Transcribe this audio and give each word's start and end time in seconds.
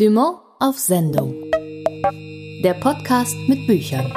Dumont 0.00 0.38
auf 0.60 0.78
Sendung. 0.78 1.34
Der 2.64 2.72
Podcast 2.72 3.36
mit 3.48 3.66
Büchern. 3.66 4.10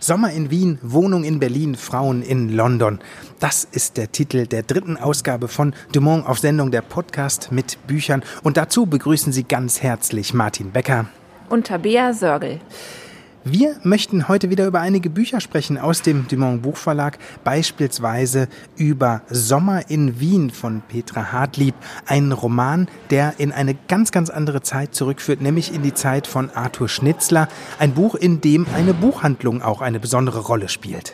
Sommer 0.00 0.32
in 0.32 0.50
Wien, 0.50 0.80
Wohnung 0.82 1.22
in 1.22 1.38
Berlin, 1.38 1.76
Frauen 1.76 2.22
in 2.22 2.48
London. 2.48 2.98
Das 3.38 3.62
ist 3.62 3.96
der 3.96 4.10
Titel 4.10 4.48
der 4.48 4.64
dritten 4.64 4.96
Ausgabe 4.96 5.46
von 5.46 5.72
Dumont 5.92 6.26
auf 6.26 6.40
Sendung, 6.40 6.72
der 6.72 6.82
Podcast 6.82 7.52
mit 7.52 7.78
Büchern. 7.86 8.24
Und 8.42 8.56
dazu 8.56 8.86
begrüßen 8.86 9.32
Sie 9.32 9.44
ganz 9.44 9.80
herzlich 9.80 10.34
Martin 10.34 10.72
Becker 10.72 11.06
und 11.48 11.68
Tabea 11.68 12.12
Sörgel. 12.12 12.58
Wir 13.48 13.76
möchten 13.84 14.26
heute 14.26 14.50
wieder 14.50 14.66
über 14.66 14.80
einige 14.80 15.08
Bücher 15.08 15.40
sprechen 15.40 15.78
aus 15.78 16.02
dem 16.02 16.26
Dumont 16.26 16.62
Buchverlag, 16.62 17.16
beispielsweise 17.44 18.48
über 18.74 19.22
Sommer 19.30 19.88
in 19.88 20.18
Wien 20.18 20.50
von 20.50 20.82
Petra 20.82 21.30
Hartlieb, 21.30 21.76
ein 22.06 22.32
Roman, 22.32 22.88
der 23.10 23.34
in 23.38 23.52
eine 23.52 23.76
ganz, 23.86 24.10
ganz 24.10 24.30
andere 24.30 24.62
Zeit 24.62 24.96
zurückführt, 24.96 25.42
nämlich 25.42 25.72
in 25.72 25.84
die 25.84 25.94
Zeit 25.94 26.26
von 26.26 26.50
Arthur 26.50 26.88
Schnitzler, 26.88 27.46
ein 27.78 27.94
Buch, 27.94 28.16
in 28.16 28.40
dem 28.40 28.66
eine 28.74 28.94
Buchhandlung 28.94 29.62
auch 29.62 29.80
eine 29.80 30.00
besondere 30.00 30.40
Rolle 30.40 30.68
spielt. 30.68 31.12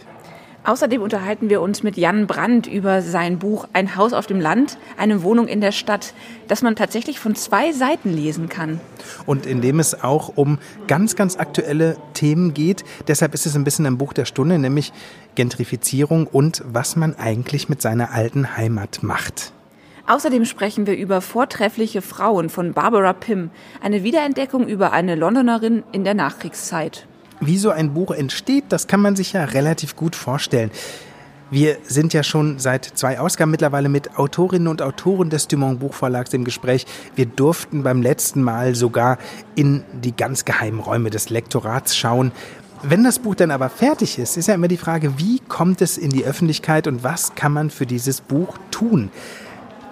Außerdem 0.64 1.02
unterhalten 1.02 1.50
wir 1.50 1.60
uns 1.60 1.82
mit 1.82 1.96
Jan 1.96 2.28
Brandt 2.28 2.68
über 2.68 3.02
sein 3.02 3.40
Buch 3.40 3.66
Ein 3.72 3.96
Haus 3.96 4.12
auf 4.12 4.28
dem 4.28 4.40
Land, 4.40 4.78
eine 4.96 5.24
Wohnung 5.24 5.48
in 5.48 5.60
der 5.60 5.72
Stadt, 5.72 6.14
das 6.46 6.62
man 6.62 6.76
tatsächlich 6.76 7.18
von 7.18 7.34
zwei 7.34 7.72
Seiten 7.72 8.12
lesen 8.12 8.48
kann. 8.48 8.78
Und 9.26 9.44
in 9.44 9.60
dem 9.60 9.80
es 9.80 10.04
auch 10.04 10.36
um 10.36 10.58
ganz, 10.86 11.16
ganz 11.16 11.36
aktuelle 11.36 11.96
Themen 12.14 12.54
geht. 12.54 12.84
Deshalb 13.08 13.34
ist 13.34 13.44
es 13.44 13.56
ein 13.56 13.64
bisschen 13.64 13.86
ein 13.86 13.98
Buch 13.98 14.12
der 14.12 14.24
Stunde, 14.24 14.56
nämlich 14.58 14.92
Gentrifizierung 15.34 16.28
und 16.28 16.62
was 16.64 16.94
man 16.94 17.16
eigentlich 17.16 17.68
mit 17.68 17.82
seiner 17.82 18.12
alten 18.12 18.56
Heimat 18.56 19.02
macht. 19.02 19.52
Außerdem 20.06 20.44
sprechen 20.44 20.86
wir 20.86 20.96
über 20.96 21.20
Vortreffliche 21.20 22.02
Frauen 22.02 22.50
von 22.50 22.72
Barbara 22.72 23.14
Pym, 23.14 23.50
eine 23.80 24.04
Wiederentdeckung 24.04 24.68
über 24.68 24.92
eine 24.92 25.16
Londonerin 25.16 25.82
in 25.90 26.04
der 26.04 26.14
Nachkriegszeit. 26.14 27.06
Wie 27.44 27.58
so 27.58 27.70
ein 27.70 27.92
Buch 27.92 28.12
entsteht, 28.12 28.66
das 28.68 28.86
kann 28.86 29.00
man 29.00 29.16
sich 29.16 29.32
ja 29.32 29.42
relativ 29.42 29.96
gut 29.96 30.14
vorstellen. 30.14 30.70
Wir 31.50 31.78
sind 31.82 32.12
ja 32.14 32.22
schon 32.22 32.60
seit 32.60 32.84
zwei 32.84 33.18
Ausgaben 33.18 33.50
mittlerweile 33.50 33.88
mit 33.88 34.16
Autorinnen 34.16 34.68
und 34.68 34.80
Autoren 34.80 35.28
des 35.28 35.48
Dumont 35.48 35.80
Buchverlags 35.80 36.32
im 36.34 36.44
Gespräch. 36.44 36.86
Wir 37.16 37.26
durften 37.26 37.82
beim 37.82 38.00
letzten 38.00 38.42
Mal 38.42 38.76
sogar 38.76 39.18
in 39.56 39.82
die 39.92 40.16
ganz 40.16 40.44
geheimen 40.44 40.78
Räume 40.78 41.10
des 41.10 41.30
Lektorats 41.30 41.96
schauen. 41.96 42.30
Wenn 42.84 43.02
das 43.02 43.18
Buch 43.18 43.34
dann 43.34 43.50
aber 43.50 43.70
fertig 43.70 44.20
ist, 44.20 44.36
ist 44.36 44.46
ja 44.46 44.54
immer 44.54 44.68
die 44.68 44.76
Frage, 44.76 45.18
wie 45.18 45.40
kommt 45.40 45.82
es 45.82 45.98
in 45.98 46.10
die 46.10 46.24
Öffentlichkeit 46.24 46.86
und 46.86 47.02
was 47.02 47.34
kann 47.34 47.52
man 47.52 47.70
für 47.70 47.86
dieses 47.86 48.20
Buch 48.20 48.56
tun? 48.70 49.10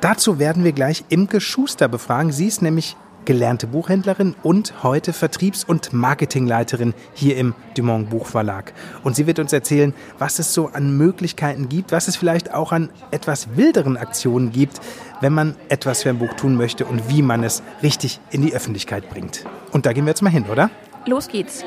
Dazu 0.01 0.39
werden 0.39 0.63
wir 0.63 0.73
gleich 0.73 1.05
Imke 1.09 1.41
Schuster 1.41 1.89
befragen. 1.89 2.31
Sie 2.31 2.47
ist 2.47 2.63
nämlich 2.63 2.97
gelernte 3.31 3.69
Buchhändlerin 3.69 4.35
und 4.43 4.83
heute 4.83 5.13
Vertriebs- 5.13 5.63
und 5.63 5.93
Marketingleiterin 5.93 6.95
hier 7.15 7.37
im 7.37 7.55
Dumont 7.77 8.11
Buchverlag. 8.11 8.73
Und 9.05 9.15
sie 9.15 9.29
wird 9.29 9.39
uns 9.39 9.53
erzählen, 9.53 9.95
was 10.19 10.41
es 10.41 10.53
so 10.53 10.67
an 10.67 10.97
Möglichkeiten 10.97 11.69
gibt, 11.69 11.93
was 11.93 12.09
es 12.09 12.17
vielleicht 12.17 12.53
auch 12.53 12.73
an 12.73 12.91
etwas 13.13 13.57
wilderen 13.57 13.97
Aktionen 13.97 14.51
gibt, 14.51 14.81
wenn 15.21 15.33
man 15.33 15.55
etwas 15.69 16.03
für 16.03 16.09
ein 16.09 16.19
Buch 16.19 16.35
tun 16.35 16.57
möchte 16.57 16.85
und 16.85 17.09
wie 17.09 17.23
man 17.23 17.45
es 17.45 17.63
richtig 17.85 18.19
in 18.33 18.43
die 18.43 18.53
Öffentlichkeit 18.53 19.09
bringt. 19.09 19.45
Und 19.71 19.87
da 19.87 19.93
gehen 19.93 20.07
wir 20.07 20.11
jetzt 20.11 20.23
mal 20.23 20.31
hin, 20.31 20.47
oder? 20.51 20.69
Los 21.07 21.29
geht's. 21.29 21.65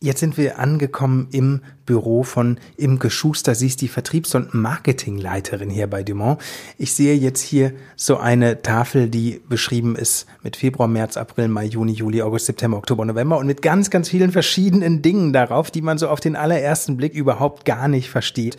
Jetzt 0.00 0.20
sind 0.20 0.36
wir 0.36 0.60
angekommen 0.60 1.26
im 1.32 1.60
Büro 1.84 2.22
von 2.22 2.60
Imke 2.76 3.10
Schuster. 3.10 3.56
Sie 3.56 3.66
ist 3.66 3.80
die 3.80 3.88
Vertriebs- 3.88 4.36
und 4.36 4.54
Marketingleiterin 4.54 5.70
hier 5.70 5.88
bei 5.88 6.04
Dumont. 6.04 6.40
Ich 6.76 6.92
sehe 6.94 7.16
jetzt 7.16 7.40
hier 7.40 7.72
so 7.96 8.16
eine 8.16 8.62
Tafel, 8.62 9.08
die 9.08 9.40
beschrieben 9.48 9.96
ist 9.96 10.26
mit 10.44 10.54
Februar, 10.54 10.86
März, 10.86 11.16
April, 11.16 11.48
Mai, 11.48 11.64
Juni, 11.64 11.94
Juli, 11.94 12.22
August, 12.22 12.46
September, 12.46 12.76
Oktober, 12.76 13.04
November 13.04 13.38
und 13.38 13.48
mit 13.48 13.60
ganz, 13.60 13.90
ganz 13.90 14.08
vielen 14.08 14.30
verschiedenen 14.30 15.02
Dingen 15.02 15.32
darauf, 15.32 15.72
die 15.72 15.82
man 15.82 15.98
so 15.98 16.08
auf 16.08 16.20
den 16.20 16.36
allerersten 16.36 16.96
Blick 16.96 17.14
überhaupt 17.14 17.64
gar 17.64 17.88
nicht 17.88 18.08
versteht. 18.08 18.56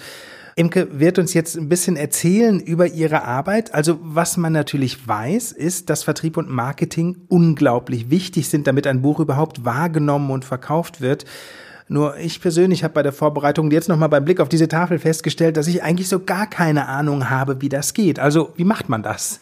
Imke 0.59 0.99
wird 0.99 1.19
uns 1.19 1.33
jetzt 1.33 1.55
ein 1.55 1.69
bisschen 1.69 1.95
erzählen 1.95 2.59
über 2.59 2.85
ihre 2.87 3.23
Arbeit. 3.23 3.73
Also 3.73 3.97
was 4.01 4.35
man 4.35 4.51
natürlich 4.51 5.07
weiß, 5.07 5.53
ist, 5.53 5.89
dass 5.89 6.03
Vertrieb 6.03 6.35
und 6.35 6.49
Marketing 6.49 7.15
unglaublich 7.29 8.09
wichtig 8.09 8.49
sind, 8.49 8.67
damit 8.67 8.85
ein 8.85 9.01
Buch 9.01 9.21
überhaupt 9.21 9.63
wahrgenommen 9.63 10.31
und 10.31 10.43
verkauft 10.43 10.99
wird. 10.99 11.23
Nur 11.87 12.17
ich 12.17 12.41
persönlich 12.41 12.83
habe 12.83 12.93
bei 12.93 13.03
der 13.03 13.13
Vorbereitung 13.13 13.71
jetzt 13.71 13.87
nochmal 13.87 14.09
beim 14.09 14.25
Blick 14.25 14.41
auf 14.41 14.49
diese 14.49 14.67
Tafel 14.67 14.99
festgestellt, 14.99 15.55
dass 15.55 15.67
ich 15.67 15.81
eigentlich 15.81 16.09
so 16.09 16.19
gar 16.19 16.45
keine 16.45 16.89
Ahnung 16.89 17.29
habe, 17.29 17.61
wie 17.61 17.69
das 17.69 17.93
geht. 17.93 18.19
Also 18.19 18.51
wie 18.57 18.65
macht 18.65 18.89
man 18.89 19.01
das? 19.01 19.39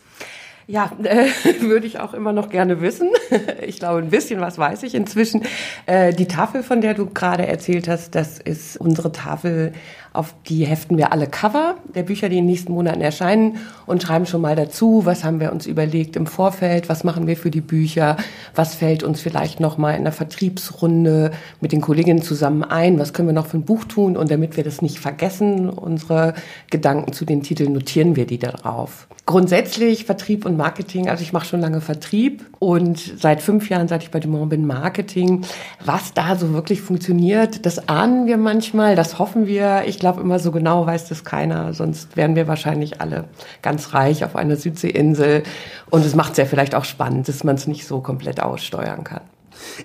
Ja, 0.67 0.91
äh, 1.01 1.29
würde 1.61 1.87
ich 1.87 1.99
auch 1.99 2.13
immer 2.13 2.33
noch 2.33 2.49
gerne 2.49 2.79
wissen. 2.81 3.09
Ich 3.65 3.79
glaube, 3.79 3.99
ein 3.99 4.09
bisschen 4.09 4.39
was 4.39 4.57
weiß 4.57 4.83
ich 4.83 4.95
inzwischen. 4.95 5.43
Äh, 5.87 6.13
die 6.13 6.27
Tafel, 6.27 6.63
von 6.63 6.79
der 6.79 6.93
du 6.93 7.07
gerade 7.07 7.45
erzählt 7.45 7.89
hast, 7.89 8.15
das 8.15 8.39
ist 8.39 8.77
unsere 8.77 9.11
Tafel 9.11 9.73
auf 10.13 10.33
die 10.47 10.65
heften 10.65 10.97
wir 10.97 11.11
alle 11.11 11.27
Cover 11.27 11.75
der 11.93 12.03
Bücher, 12.03 12.29
die 12.29 12.37
in 12.37 12.43
den 12.43 12.51
nächsten 12.51 12.73
Monaten 12.73 13.01
erscheinen 13.01 13.57
und 13.85 14.03
schreiben 14.03 14.25
schon 14.25 14.41
mal 14.41 14.55
dazu, 14.55 15.01
was 15.05 15.23
haben 15.23 15.39
wir 15.39 15.51
uns 15.51 15.65
überlegt 15.65 16.15
im 16.15 16.27
Vorfeld, 16.27 16.89
was 16.89 17.03
machen 17.03 17.27
wir 17.27 17.37
für 17.37 17.51
die 17.51 17.61
Bücher, 17.61 18.17
was 18.55 18.75
fällt 18.75 19.03
uns 19.03 19.21
vielleicht 19.21 19.59
noch 19.59 19.77
mal 19.77 19.93
in 19.93 20.03
der 20.03 20.13
Vertriebsrunde 20.13 21.31
mit 21.61 21.71
den 21.71 21.81
Kolleginnen 21.81 22.21
zusammen 22.21 22.63
ein, 22.63 22.99
was 22.99 23.13
können 23.13 23.27
wir 23.27 23.33
noch 23.33 23.47
für 23.47 23.57
ein 23.57 23.65
Buch 23.65 23.85
tun 23.85 24.17
und 24.17 24.31
damit 24.31 24.57
wir 24.57 24.63
das 24.63 24.81
nicht 24.81 24.99
vergessen, 24.99 25.69
unsere 25.69 26.33
Gedanken 26.69 27.13
zu 27.13 27.25
den 27.25 27.43
Titeln 27.43 27.73
notieren 27.73 28.15
wir 28.15 28.25
die 28.25 28.39
da 28.39 28.51
drauf. 28.51 29.07
Grundsätzlich 29.25 30.05
Vertrieb 30.05 30.45
und 30.45 30.55
Marketing, 30.55 31.09
also 31.09 31.21
ich 31.21 31.33
mache 31.33 31.45
schon 31.45 31.59
lange 31.59 31.81
Vertrieb 31.81 32.45
und 32.59 32.97
seit 32.97 33.41
fünf 33.41 33.69
Jahren, 33.69 33.87
seit 33.87 34.03
ich 34.03 34.11
bei 34.11 34.19
Dumont 34.19 34.49
bin, 34.49 34.65
Marketing. 34.65 35.45
Was 35.83 36.13
da 36.13 36.35
so 36.35 36.53
wirklich 36.53 36.81
funktioniert, 36.81 37.65
das 37.65 37.87
ahnen 37.89 38.27
wir 38.27 38.37
manchmal, 38.37 38.95
das 38.95 39.19
hoffen 39.19 39.47
wir. 39.47 39.83
Ich 39.85 39.99
glaube 39.99 40.21
immer 40.21 40.39
so 40.39 40.51
genau 40.51 40.85
weiß 40.85 41.07
das 41.09 41.23
keiner, 41.23 41.73
sonst 41.73 42.17
wären 42.17 42.35
wir 42.35 42.47
wahrscheinlich 42.47 43.01
alle 43.01 43.25
ganz 43.61 43.93
reich 43.93 44.23
auf 44.25 44.35
einer 44.35 44.55
Südseeinsel. 44.55 45.43
Und 45.89 46.05
es 46.05 46.15
macht 46.15 46.31
es 46.31 46.37
ja 46.37 46.45
vielleicht 46.45 46.75
auch 46.75 46.85
spannend, 46.85 47.27
dass 47.27 47.43
man 47.43 47.55
es 47.55 47.67
nicht 47.67 47.85
so 47.85 48.01
komplett 48.01 48.41
aussteuern 48.41 49.03
kann. 49.03 49.21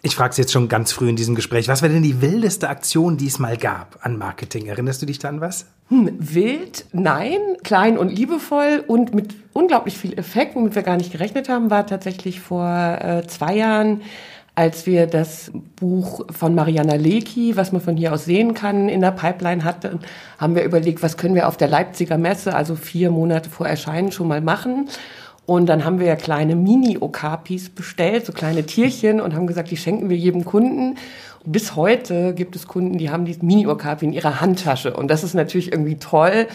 Ich 0.03 0.15
frage 0.15 0.31
es 0.31 0.37
jetzt 0.37 0.53
schon 0.53 0.69
ganz 0.69 0.93
früh 0.93 1.09
in 1.09 1.16
diesem 1.16 1.34
Gespräch. 1.34 1.69
Was 1.69 1.83
war 1.83 1.88
denn 1.88 2.03
die 2.03 2.21
wildeste 2.21 2.69
Aktion, 2.69 3.16
die 3.16 3.27
es 3.27 3.38
mal 3.38 3.56
gab 3.56 3.99
an 4.03 4.16
Marketing? 4.16 4.66
Erinnerst 4.66 5.03
du 5.03 5.06
dich 5.06 5.19
da 5.19 5.28
an 5.28 5.41
was? 5.41 5.66
Hm, 5.88 6.10
wild, 6.19 6.87
nein, 6.93 7.38
klein 7.62 7.99
und 7.99 8.09
liebevoll 8.09 8.84
und 8.87 9.15
mit 9.15 9.34
unglaublich 9.53 9.99
viel 9.99 10.19
Effekt, 10.19 10.55
womit 10.55 10.75
wir 10.75 10.83
gar 10.83 10.97
nicht 10.97 11.12
gerechnet 11.12 11.49
haben, 11.49 11.71
war 11.71 11.87
tatsächlich 11.87 12.41
vor 12.41 12.66
äh, 12.66 13.27
zwei 13.27 13.56
Jahren 13.56 14.00
als 14.55 14.84
wir 14.84 15.06
das 15.06 15.50
Buch 15.77 16.27
von 16.31 16.54
Mariana 16.54 16.94
Lecki, 16.94 17.56
was 17.56 17.72
man 17.72 17.81
von 17.81 17.97
hier 17.97 18.12
aus 18.12 18.27
sehen 18.27 18.53
kann, 18.53 18.91
in 18.91 19.00
der 19.00 19.12
Pipeline 19.12 19.65
hatten, 19.65 20.00
haben 20.39 20.54
wir 20.54 20.65
überlegt, 20.65 21.03
was 21.03 21.16
können 21.16 21.34
wir 21.34 21.49
auf 21.49 21.56
der 21.56 21.69
Leipziger 21.69 22.19
Messe, 22.19 22.54
also 22.54 22.75
vier 22.75 23.10
Monate 23.10 23.49
vor 23.49 23.66
Erscheinen, 23.66 24.12
schon 24.12 24.28
mal 24.28 24.43
machen. 24.43 24.89
Und 25.44 25.66
dann 25.66 25.84
haben 25.84 25.98
wir 25.98 26.06
ja 26.06 26.16
kleine 26.16 26.54
Mini-Okapis 26.54 27.70
bestellt, 27.70 28.26
so 28.26 28.32
kleine 28.32 28.64
Tierchen 28.64 29.20
und 29.20 29.34
haben 29.34 29.47
gesagt, 29.47 29.70
die 29.70 29.76
schenken 29.76 30.08
wir 30.08 30.16
jedem 30.16 30.44
Kunden. 30.44 30.97
Und 31.44 31.53
bis 31.53 31.75
heute 31.75 32.32
gibt 32.34 32.54
es 32.54 32.69
Kunden, 32.69 32.97
die 32.97 33.10
haben 33.10 33.25
dieses 33.25 33.42
Mini-Okapi 33.42 34.04
in 34.04 34.12
ihrer 34.12 34.41
Handtasche. 34.41 34.94
Und 34.94 35.08
das 35.08 35.25
ist 35.25 35.34
natürlich 35.34 35.72
irgendwie 35.72 35.97
toll, 35.97 36.47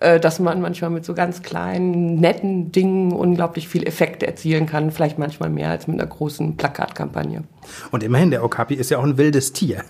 äh, 0.00 0.18
dass 0.18 0.40
man 0.40 0.62
manchmal 0.62 0.88
mit 0.88 1.04
so 1.04 1.12
ganz 1.12 1.42
kleinen, 1.42 2.14
netten 2.16 2.72
Dingen 2.72 3.12
unglaublich 3.12 3.68
viel 3.68 3.86
Effekt 3.86 4.22
erzielen 4.22 4.64
kann. 4.64 4.90
Vielleicht 4.90 5.18
manchmal 5.18 5.50
mehr 5.50 5.68
als 5.68 5.86
mit 5.86 6.00
einer 6.00 6.08
großen 6.08 6.56
Plakatkampagne. 6.56 7.44
Und 7.90 8.02
immerhin, 8.02 8.30
der 8.30 8.42
Okapi 8.42 8.74
ist 8.74 8.90
ja 8.90 8.98
auch 8.98 9.04
ein 9.04 9.18
wildes 9.18 9.52
Tier. 9.52 9.84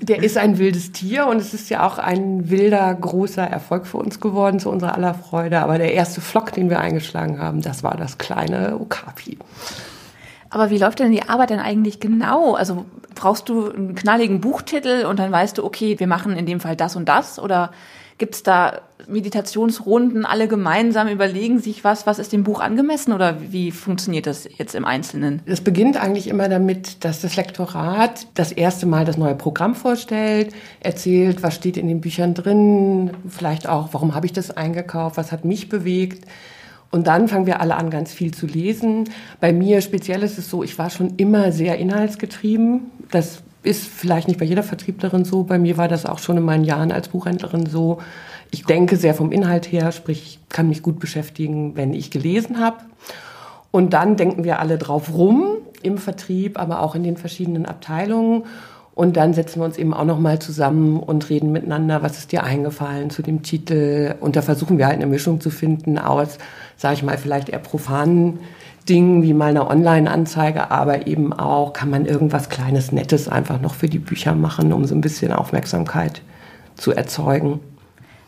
Der 0.00 0.22
ist 0.22 0.36
ein 0.36 0.58
wildes 0.58 0.92
Tier 0.92 1.26
und 1.26 1.38
es 1.38 1.54
ist 1.54 1.68
ja 1.70 1.86
auch 1.86 1.98
ein 1.98 2.50
wilder, 2.50 2.94
großer 2.94 3.44
Erfolg 3.44 3.86
für 3.86 3.98
uns 3.98 4.20
geworden, 4.20 4.58
zu 4.58 4.70
unserer 4.70 4.94
aller 4.94 5.14
Freude. 5.14 5.60
Aber 5.60 5.78
der 5.78 5.92
erste 5.92 6.20
Flock, 6.20 6.52
den 6.52 6.70
wir 6.70 6.80
eingeschlagen 6.80 7.40
haben, 7.40 7.62
das 7.62 7.82
war 7.82 7.96
das 7.96 8.18
kleine 8.18 8.78
Okapi. 8.80 9.38
Aber 10.50 10.70
wie 10.70 10.78
läuft 10.78 11.00
denn 11.00 11.12
die 11.12 11.28
Arbeit 11.28 11.50
denn 11.50 11.60
eigentlich 11.60 12.00
genau? 12.00 12.54
Also 12.54 12.86
brauchst 13.14 13.48
du 13.48 13.70
einen 13.70 13.94
knalligen 13.94 14.40
Buchtitel 14.40 15.04
und 15.06 15.18
dann 15.18 15.32
weißt 15.32 15.58
du, 15.58 15.64
okay, 15.64 15.98
wir 15.98 16.06
machen 16.06 16.36
in 16.36 16.46
dem 16.46 16.60
Fall 16.60 16.76
das 16.76 16.96
und 16.96 17.08
das? 17.08 17.38
Oder 17.38 17.72
Gibt 18.18 18.34
es 18.34 18.42
da 18.42 18.80
Meditationsrunden, 19.06 20.24
alle 20.24 20.48
gemeinsam 20.48 21.08
überlegen 21.08 21.58
sich 21.58 21.84
was, 21.84 22.06
was 22.06 22.18
ist 22.18 22.32
dem 22.32 22.44
Buch 22.44 22.60
angemessen 22.60 23.12
oder 23.12 23.36
wie 23.52 23.70
funktioniert 23.70 24.26
das 24.26 24.48
jetzt 24.56 24.74
im 24.74 24.86
Einzelnen? 24.86 25.42
Es 25.44 25.60
beginnt 25.60 26.02
eigentlich 26.02 26.28
immer 26.28 26.48
damit, 26.48 27.04
dass 27.04 27.20
das 27.20 27.36
Lektorat 27.36 28.26
das 28.34 28.52
erste 28.52 28.86
Mal 28.86 29.04
das 29.04 29.18
neue 29.18 29.34
Programm 29.34 29.74
vorstellt, 29.74 30.54
erzählt, 30.80 31.42
was 31.42 31.54
steht 31.54 31.76
in 31.76 31.88
den 31.88 32.00
Büchern 32.00 32.32
drin, 32.32 33.10
vielleicht 33.28 33.68
auch, 33.68 33.90
warum 33.92 34.14
habe 34.14 34.26
ich 34.26 34.32
das 34.32 34.50
eingekauft, 34.50 35.18
was 35.18 35.30
hat 35.30 35.44
mich 35.44 35.68
bewegt. 35.68 36.24
Und 36.90 37.08
dann 37.08 37.28
fangen 37.28 37.46
wir 37.46 37.60
alle 37.60 37.76
an, 37.76 37.90
ganz 37.90 38.12
viel 38.12 38.32
zu 38.32 38.46
lesen. 38.46 39.10
Bei 39.40 39.52
mir 39.52 39.82
speziell 39.82 40.22
ist 40.22 40.38
es 40.38 40.48
so, 40.48 40.62
ich 40.62 40.78
war 40.78 40.88
schon 40.88 41.14
immer 41.16 41.52
sehr 41.52 41.76
inhaltsgetrieben. 41.78 42.90
Das 43.10 43.42
ist 43.66 43.86
vielleicht 43.86 44.28
nicht 44.28 44.38
bei 44.38 44.46
jeder 44.46 44.62
Vertrieblerin 44.62 45.24
so. 45.24 45.42
Bei 45.42 45.58
mir 45.58 45.76
war 45.76 45.88
das 45.88 46.06
auch 46.06 46.18
schon 46.18 46.36
in 46.36 46.44
meinen 46.44 46.64
Jahren 46.64 46.92
als 46.92 47.08
Buchhändlerin 47.08 47.66
so. 47.66 47.98
Ich 48.50 48.64
denke 48.64 48.96
sehr 48.96 49.14
vom 49.14 49.32
Inhalt 49.32 49.70
her, 49.72 49.90
sprich, 49.90 50.38
kann 50.48 50.68
mich 50.68 50.82
gut 50.82 51.00
beschäftigen, 51.00 51.74
wenn 51.74 51.92
ich 51.92 52.10
gelesen 52.10 52.60
habe. 52.60 52.76
Und 53.72 53.92
dann 53.92 54.16
denken 54.16 54.44
wir 54.44 54.60
alle 54.60 54.78
drauf 54.78 55.12
rum, 55.12 55.56
im 55.82 55.98
Vertrieb, 55.98 56.58
aber 56.58 56.80
auch 56.80 56.94
in 56.94 57.02
den 57.02 57.16
verschiedenen 57.16 57.66
Abteilungen. 57.66 58.44
Und 58.94 59.16
dann 59.16 59.34
setzen 59.34 59.60
wir 59.60 59.66
uns 59.66 59.76
eben 59.76 59.92
auch 59.92 60.04
nochmal 60.04 60.38
zusammen 60.38 61.00
und 61.00 61.28
reden 61.28 61.52
miteinander, 61.52 62.02
was 62.02 62.18
ist 62.18 62.32
dir 62.32 62.44
eingefallen 62.44 63.10
zu 63.10 63.20
dem 63.20 63.42
Titel. 63.42 64.14
Und 64.20 64.36
da 64.36 64.42
versuchen 64.42 64.78
wir 64.78 64.86
halt 64.86 64.96
eine 64.96 65.06
Mischung 65.06 65.40
zu 65.40 65.50
finden 65.50 65.98
aus, 65.98 66.38
sage 66.76 66.94
ich 66.94 67.02
mal, 67.02 67.18
vielleicht 67.18 67.50
eher 67.50 67.58
profanen 67.58 68.38
Dingen 68.88 69.22
wie 69.22 69.34
mal 69.34 69.50
eine 69.50 69.68
Online-Anzeige, 69.68 70.70
aber 70.70 71.06
eben 71.06 71.32
auch 71.32 71.72
kann 71.72 71.90
man 71.90 72.06
irgendwas 72.06 72.48
Kleines, 72.48 72.92
Nettes 72.92 73.28
einfach 73.28 73.60
noch 73.60 73.74
für 73.74 73.88
die 73.88 73.98
Bücher 73.98 74.34
machen, 74.34 74.72
um 74.72 74.84
so 74.84 74.94
ein 74.94 75.00
bisschen 75.00 75.32
Aufmerksamkeit 75.32 76.22
zu 76.76 76.92
erzeugen. 76.92 77.60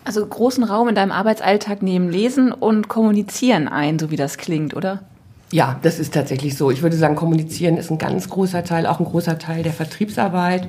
Also 0.04 0.24
großen 0.26 0.64
Raum 0.64 0.88
in 0.88 0.94
deinem 0.94 1.12
Arbeitsalltag 1.12 1.82
nehmen 1.82 2.10
Lesen 2.10 2.52
und 2.52 2.88
Kommunizieren 2.88 3.68
ein, 3.68 3.98
so 3.98 4.10
wie 4.10 4.16
das 4.16 4.38
klingt, 4.38 4.74
oder? 4.74 5.02
Ja, 5.52 5.78
das 5.82 5.98
ist 5.98 6.14
tatsächlich 6.14 6.56
so. 6.56 6.70
Ich 6.70 6.82
würde 6.82 6.96
sagen, 6.96 7.14
Kommunizieren 7.14 7.76
ist 7.76 7.90
ein 7.90 7.98
ganz 7.98 8.28
großer 8.28 8.64
Teil, 8.64 8.86
auch 8.86 9.00
ein 9.00 9.06
großer 9.06 9.38
Teil 9.38 9.62
der 9.62 9.72
Vertriebsarbeit 9.72 10.68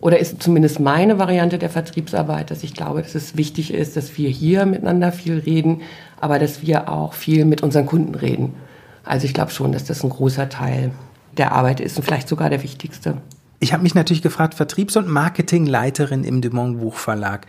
oder 0.00 0.18
ist 0.18 0.42
zumindest 0.42 0.80
meine 0.80 1.18
Variante 1.18 1.58
der 1.58 1.70
Vertriebsarbeit, 1.70 2.50
dass 2.50 2.64
ich 2.64 2.74
glaube, 2.74 3.02
dass 3.02 3.14
es 3.14 3.36
wichtig 3.36 3.72
ist, 3.72 3.96
dass 3.96 4.16
wir 4.18 4.28
hier 4.28 4.66
miteinander 4.66 5.12
viel 5.12 5.38
reden, 5.38 5.82
aber 6.20 6.38
dass 6.38 6.62
wir 6.62 6.88
auch 6.88 7.14
viel 7.14 7.44
mit 7.44 7.62
unseren 7.62 7.86
Kunden 7.86 8.14
reden. 8.14 8.54
Also 9.04 9.26
ich 9.26 9.34
glaube 9.34 9.50
schon, 9.50 9.72
dass 9.72 9.84
das 9.84 10.04
ein 10.04 10.10
großer 10.10 10.48
Teil 10.48 10.92
der 11.36 11.52
Arbeit 11.52 11.80
ist 11.80 11.96
und 11.96 12.04
vielleicht 12.04 12.28
sogar 12.28 12.50
der 12.50 12.62
wichtigste. 12.62 13.18
Ich 13.60 13.72
habe 13.72 13.82
mich 13.82 13.94
natürlich 13.94 14.22
gefragt, 14.22 14.54
Vertriebs- 14.54 14.96
und 14.96 15.08
Marketingleiterin 15.08 16.24
im 16.24 16.40
Dumont 16.40 16.80
Buchverlag. 16.80 17.46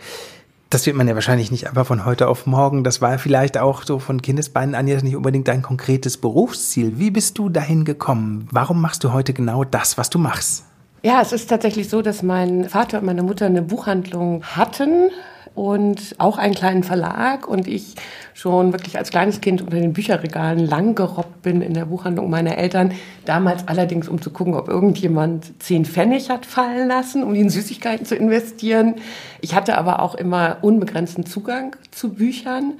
Das 0.70 0.86
wird 0.86 0.96
man 0.96 1.06
ja 1.06 1.14
wahrscheinlich 1.14 1.50
nicht 1.50 1.68
einfach 1.68 1.86
von 1.86 2.04
heute 2.04 2.28
auf 2.28 2.46
morgen. 2.46 2.82
Das 2.82 3.00
war 3.00 3.18
vielleicht 3.18 3.58
auch 3.58 3.84
so 3.84 3.98
von 3.98 4.22
Kindesbeinen 4.22 4.74
an 4.74 4.88
jetzt 4.88 5.04
nicht 5.04 5.16
unbedingt 5.16 5.48
dein 5.48 5.62
konkretes 5.62 6.16
Berufsziel. 6.16 6.98
Wie 6.98 7.10
bist 7.10 7.38
du 7.38 7.48
dahin 7.48 7.84
gekommen? 7.84 8.48
Warum 8.50 8.80
machst 8.80 9.04
du 9.04 9.12
heute 9.12 9.32
genau 9.32 9.64
das, 9.64 9.98
was 9.98 10.10
du 10.10 10.18
machst? 10.18 10.64
Ja, 11.02 11.20
es 11.20 11.32
ist 11.32 11.50
tatsächlich 11.50 11.88
so, 11.88 12.00
dass 12.00 12.22
mein 12.22 12.68
Vater 12.68 12.98
und 13.00 13.04
meine 13.04 13.22
Mutter 13.22 13.46
eine 13.46 13.62
Buchhandlung 13.62 14.42
hatten 14.42 15.10
und 15.54 16.16
auch 16.18 16.36
einen 16.36 16.54
kleinen 16.54 16.82
Verlag 16.82 17.46
und 17.46 17.68
ich 17.68 17.94
schon 18.32 18.72
wirklich 18.72 18.98
als 18.98 19.10
kleines 19.10 19.40
Kind 19.40 19.62
unter 19.62 19.76
den 19.76 19.92
Bücherregalen 19.92 20.66
lang 20.66 20.94
gerobbt 20.96 21.42
bin 21.42 21.62
in 21.62 21.74
der 21.74 21.84
Buchhandlung 21.84 22.28
meiner 22.28 22.58
Eltern. 22.58 22.92
Damals 23.24 23.68
allerdings, 23.68 24.08
um 24.08 24.20
zu 24.20 24.30
gucken, 24.30 24.54
ob 24.54 24.68
irgendjemand 24.68 25.62
zehn 25.62 25.84
Pfennig 25.84 26.28
hat 26.30 26.44
fallen 26.44 26.88
lassen, 26.88 27.22
um 27.22 27.34
in 27.34 27.50
Süßigkeiten 27.50 28.04
zu 28.04 28.16
investieren. 28.16 28.96
Ich 29.40 29.54
hatte 29.54 29.78
aber 29.78 30.00
auch 30.00 30.16
immer 30.16 30.58
unbegrenzten 30.62 31.24
Zugang 31.24 31.76
zu 31.92 32.14
Büchern. 32.14 32.74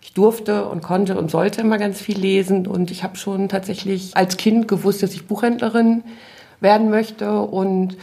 Ich 0.00 0.14
durfte 0.14 0.66
und 0.66 0.82
konnte 0.82 1.18
und 1.18 1.30
sollte 1.30 1.60
immer 1.60 1.78
ganz 1.78 2.00
viel 2.00 2.18
lesen 2.18 2.66
und 2.66 2.90
ich 2.90 3.02
habe 3.02 3.16
schon 3.16 3.48
tatsächlich 3.48 4.16
als 4.16 4.36
Kind 4.36 4.68
gewusst, 4.68 5.02
dass 5.02 5.12
ich 5.12 5.26
Buchhändlerin 5.26 6.04
werden 6.60 6.90
möchte 6.90 7.42
und 7.42 7.96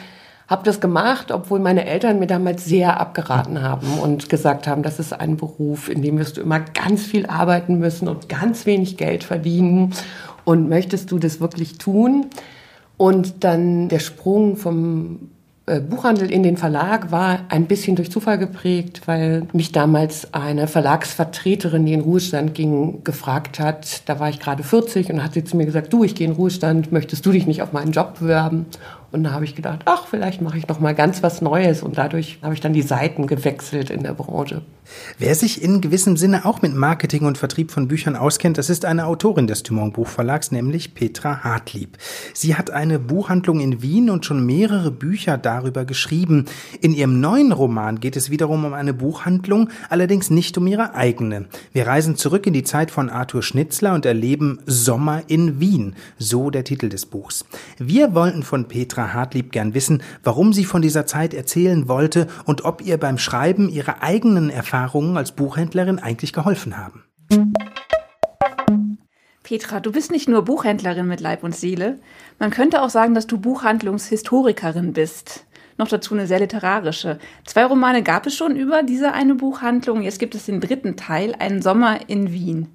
habe 0.47 0.63
das 0.63 0.79
gemacht, 0.79 1.31
obwohl 1.31 1.59
meine 1.59 1.85
Eltern 1.85 2.19
mir 2.19 2.27
damals 2.27 2.65
sehr 2.65 2.99
abgeraten 2.99 3.61
haben 3.61 3.99
und 3.99 4.29
gesagt 4.29 4.65
haben, 4.65 4.81
das 4.81 4.97
ist 4.99 5.11
ein 5.11 5.35
Beruf, 5.35 5.89
in 5.89 6.01
dem 6.01 6.17
wirst 6.17 6.37
du 6.37 6.41
immer 6.41 6.61
ganz 6.61 7.03
viel 7.03 7.25
arbeiten 7.25 7.79
müssen 7.79 8.07
und 8.07 8.29
ganz 8.29 8.65
wenig 8.65 8.95
Geld 8.97 9.25
verdienen. 9.25 9.93
Und 10.45 10.69
möchtest 10.69 11.11
du 11.11 11.19
das 11.19 11.41
wirklich 11.41 11.77
tun? 11.77 12.27
Und 12.95 13.43
dann 13.43 13.89
der 13.89 13.99
Sprung 13.99 14.55
vom 14.55 15.29
äh, 15.67 15.81
Buchhandel 15.81 16.31
in 16.31 16.43
den 16.43 16.55
Verlag 16.55 17.11
war 17.11 17.41
ein 17.49 17.65
bisschen 17.65 17.97
durch 17.97 18.09
Zufall 18.09 18.37
geprägt, 18.37 19.01
weil 19.05 19.43
mich 19.51 19.73
damals 19.73 20.33
eine 20.33 20.67
Verlagsvertreterin, 20.67 21.85
die 21.85 21.91
in 21.91 21.99
Ruhestand 21.99 22.53
ging, 22.53 23.03
gefragt 23.03 23.59
hat. 23.59 24.07
Da 24.07 24.19
war 24.21 24.29
ich 24.29 24.39
gerade 24.39 24.63
40 24.63 25.11
und 25.11 25.21
hat 25.21 25.33
sie 25.33 25.43
zu 25.43 25.57
mir 25.57 25.65
gesagt, 25.65 25.91
du, 25.91 26.05
ich 26.05 26.15
gehe 26.15 26.25
in 26.25 26.33
Ruhestand, 26.33 26.93
möchtest 26.93 27.25
du 27.25 27.33
dich 27.33 27.45
nicht 27.45 27.61
auf 27.61 27.73
meinen 27.73 27.91
Job 27.91 28.19
bewerben? 28.19 28.65
Und 29.11 29.23
da 29.23 29.31
habe 29.31 29.45
ich 29.45 29.55
gedacht, 29.55 29.81
ach, 29.85 30.07
vielleicht 30.07 30.41
mache 30.41 30.57
ich 30.57 30.67
noch 30.67 30.79
mal 30.79 30.93
ganz 30.93 31.23
was 31.23 31.41
Neues. 31.41 31.81
Und 31.81 31.97
dadurch 31.97 32.39
habe 32.41 32.53
ich 32.53 32.59
dann 32.59 32.73
die 32.73 32.81
Seiten 32.81 33.25
gewechselt 33.25 33.89
in 33.89 34.03
der 34.03 34.13
Branche. 34.13 34.61
Wer 35.17 35.35
sich 35.35 35.61
in 35.61 35.81
gewissem 35.81 36.17
Sinne 36.17 36.45
auch 36.45 36.61
mit 36.61 36.73
Marketing 36.73 37.25
und 37.25 37.37
Vertrieb 37.37 37.71
von 37.71 37.87
Büchern 37.87 38.15
auskennt, 38.15 38.57
das 38.57 38.69
ist 38.69 38.85
eine 38.85 39.05
Autorin 39.05 39.47
des 39.47 39.63
Dumont 39.63 39.93
Buchverlags, 39.93 40.51
nämlich 40.51 40.93
Petra 40.93 41.43
Hartlieb. 41.43 41.97
Sie 42.33 42.55
hat 42.55 42.71
eine 42.71 42.99
Buchhandlung 42.99 43.59
in 43.59 43.81
Wien 43.81 44.09
und 44.09 44.25
schon 44.25 44.45
mehrere 44.45 44.91
Bücher 44.91 45.37
darüber 45.37 45.85
geschrieben. 45.85 46.45
In 46.81 46.93
ihrem 46.93 47.19
neuen 47.19 47.51
Roman 47.51 47.99
geht 47.99 48.15
es 48.15 48.29
wiederum 48.29 48.65
um 48.65 48.73
eine 48.73 48.93
Buchhandlung, 48.93 49.69
allerdings 49.89 50.29
nicht 50.29 50.57
um 50.57 50.67
ihre 50.67 50.95
eigene. 50.95 51.47
Wir 51.73 51.87
reisen 51.87 52.15
zurück 52.15 52.47
in 52.47 52.53
die 52.53 52.63
Zeit 52.63 52.91
von 52.91 53.09
Arthur 53.09 53.43
Schnitzler 53.43 53.93
und 53.93 54.05
erleben 54.05 54.59
Sommer 54.65 55.23
in 55.27 55.59
Wien, 55.59 55.95
so 56.17 56.49
der 56.49 56.63
Titel 56.63 56.89
des 56.89 57.05
Buchs. 57.05 57.45
Wir 57.77 58.13
wollten 58.13 58.43
von 58.43 58.67
Petra 58.67 58.96
Hartlieb 59.13 59.51
gern 59.51 59.73
wissen, 59.73 60.03
warum 60.23 60.53
sie 60.53 60.65
von 60.65 60.81
dieser 60.81 61.05
Zeit 61.05 61.33
erzählen 61.33 61.87
wollte 61.87 62.27
und 62.45 62.65
ob 62.65 62.81
ihr 62.81 62.97
beim 62.97 63.17
Schreiben 63.17 63.69
ihre 63.69 64.01
eigenen 64.01 64.49
Erfahrungen 64.49 65.17
als 65.17 65.31
Buchhändlerin 65.31 65.99
eigentlich 65.99 66.33
geholfen 66.33 66.77
haben. 66.77 67.03
Petra, 69.43 69.79
du 69.79 69.91
bist 69.93 70.11
nicht 70.11 70.27
nur 70.27 70.43
Buchhändlerin 70.43 71.07
mit 71.07 71.21
Leib 71.21 71.43
und 71.43 71.55
Seele. 71.55 71.99
Man 72.37 72.51
könnte 72.51 72.81
auch 72.81 72.89
sagen, 72.89 73.13
dass 73.13 73.27
du 73.27 73.37
Buchhandlungshistorikerin 73.37 74.93
bist. 74.93 75.45
Noch 75.77 75.87
dazu 75.87 76.15
eine 76.15 76.27
sehr 76.27 76.39
literarische. 76.39 77.19
Zwei 77.45 77.65
Romane 77.65 78.03
gab 78.03 78.25
es 78.25 78.35
schon 78.35 78.55
über 78.55 78.83
diese 78.83 79.13
eine 79.13 79.35
Buchhandlung. 79.35 80.01
Jetzt 80.01 80.19
gibt 80.19 80.35
es 80.35 80.47
den 80.47 80.59
dritten 80.59 80.97
Teil, 80.97 81.35
Ein 81.39 81.61
Sommer 81.61 82.09
in 82.09 82.33
Wien. 82.33 82.67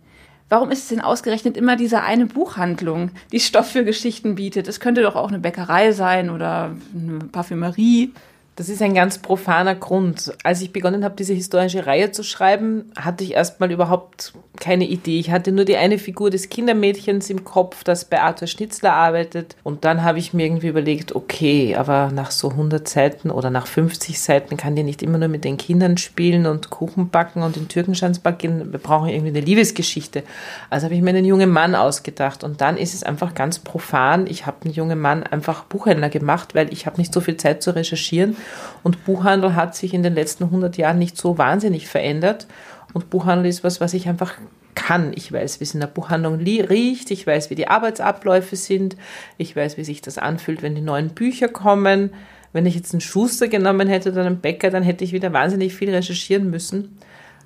Warum 0.53 0.71
ist 0.71 0.83
es 0.83 0.89
denn 0.89 1.01
ausgerechnet 1.01 1.57
immer 1.57 1.77
diese 1.77 2.03
eine 2.03 2.27
Buchhandlung, 2.27 3.13
die 3.33 3.41
Stoff 3.41 3.71
für 3.71 3.87
Geschichten 3.87 4.35
bietet? 4.35 4.69
Es 4.69 4.81
könnte 4.81 5.01
doch 5.01 5.17
auch 5.17 5.29
eine 5.29 5.39
Bäckerei 5.39 5.93
sein 5.93 6.29
oder 6.29 6.77
eine 6.95 7.21
Parfümerie. 7.21 8.13
Das 8.55 8.69
ist 8.69 8.83
ein 8.83 8.93
ganz 8.93 9.17
profaner 9.17 9.75
Grund. 9.75 10.35
Als 10.45 10.61
ich 10.61 10.75
begonnen 10.75 11.05
habe, 11.05 11.15
diese 11.17 11.33
historische 11.33 11.87
Reihe 11.87 12.13
zu 12.13 12.23
schreiben, 12.23 12.93
hatte 12.97 13.25
ich 13.25 13.33
erstmal 13.33 13.73
überhaupt 13.73 14.35
keine 14.61 14.85
Idee. 14.85 15.19
Ich 15.19 15.31
hatte 15.31 15.53
nur 15.53 15.65
die 15.65 15.79
eine 15.79 15.99
Figur 15.99 16.29
des 16.29 16.51
Kindermädchens 16.51 17.31
im 17.31 17.45
Kopf, 17.45 17.83
das 17.83 18.05
bei 18.05 18.21
Arthur 18.21 18.47
Schnitzler 18.47 18.93
arbeitet. 18.93 19.57
Und 19.63 19.87
dann 19.87 20.03
habe 20.03 20.19
ich 20.19 20.35
mir 20.35 20.45
irgendwie 20.45 20.69
überlegt, 20.69 21.15
okay, 21.15 21.75
aber 21.77 22.11
nach 22.13 22.31
so 22.31 22.51
100 22.51 22.87
Seiten 22.87 23.31
oder 23.31 23.49
nach 23.49 23.67
50 23.67 24.21
Seiten 24.21 24.59
kann 24.59 24.77
die 24.77 24.83
nicht 24.83 25.03
immer 25.03 25.17
nur 25.17 25.29
mit 25.29 25.45
den 25.45 25.57
Kindern 25.57 25.97
spielen 25.97 26.45
und 26.45 26.69
Kuchen 26.69 27.09
backen 27.09 27.43
und 27.43 27.57
den 27.57 27.69
Türkenschanz 27.69 28.19
backen. 28.19 28.71
Wir 28.71 28.79
brauchen 28.79 29.09
irgendwie 29.09 29.31
eine 29.31 29.41
Liebesgeschichte. 29.41 30.25
Also 30.69 30.85
habe 30.85 30.95
ich 30.95 31.01
mir 31.01 31.11
einen 31.11 31.25
jungen 31.25 31.51
Mann 31.51 31.75
ausgedacht. 31.75 32.45
Und 32.45 32.61
dann 32.61 32.77
ist 32.77 32.93
es 32.93 33.03
einfach 33.03 33.35
ganz 33.35 33.59
profan. 33.61 34.27
Ich 34.27 34.45
habe 34.45 34.59
einen 34.65 34.75
jungen 34.75 35.01
Mann 35.01 35.23
einfach 35.23 35.65
Buchhändler 35.65 36.11
gemacht, 36.11 36.55
weil 36.55 36.71
ich 36.71 36.85
habe 36.85 36.99
nicht 36.99 37.15
so 37.15 37.23
viel 37.23 37.39
Zeit 37.39 37.63
zu 37.63 37.75
recherchieren. 37.75 38.37
Und 38.83 39.05
Buchhandel 39.05 39.55
hat 39.55 39.75
sich 39.75 39.95
in 39.95 40.03
den 40.03 40.15
letzten 40.15 40.45
100 40.45 40.77
Jahren 40.77 40.99
nicht 40.99 41.17
so 41.17 41.39
wahnsinnig 41.39 41.89
verändert. 41.89 42.47
Und 42.93 43.11
Buchhandel 43.11 43.47
ist 43.47 43.65
was, 43.65 43.81
was 43.81 43.95
ich 43.95 44.09
einfach 44.09 44.35
kann. 44.75 45.13
Ich 45.15 45.31
weiß, 45.33 45.61
wie 45.61 45.65
es 45.65 45.75
in 45.75 45.81
der 45.81 45.87
Buchhandlung 45.87 46.37
riecht. 46.37 47.11
Ich 47.11 47.27
weiß, 47.27 47.51
wie 47.51 47.55
die 47.55 47.69
Arbeitsabläufe 47.69 48.57
sind. 48.57 48.97
Ich 49.39 49.55
weiß, 49.55 49.77
wie 49.77 49.85
sich 49.85 50.01
das 50.01 50.19
anfühlt, 50.19 50.63
wenn 50.63 50.75
die 50.75 50.81
neuen 50.81 51.11
Bücher 51.11 51.49
kommen. 51.49 52.11
Wenn 52.53 52.67
ich 52.67 52.75
jetzt 52.75 52.93
einen 52.93 53.01
Schuster 53.01 53.49
genommen 53.49 53.89
hätte 53.89 54.13
oder 54.13 54.25
einen 54.25 54.41
Bäcker, 54.41 54.71
dann 54.71 54.83
hätte 54.83 55.05
ich 55.05 55.13
wieder 55.13 55.33
wahnsinnig 55.33 55.75
viel 55.75 55.91
recherchieren 55.91 56.51
müssen. 56.51 56.99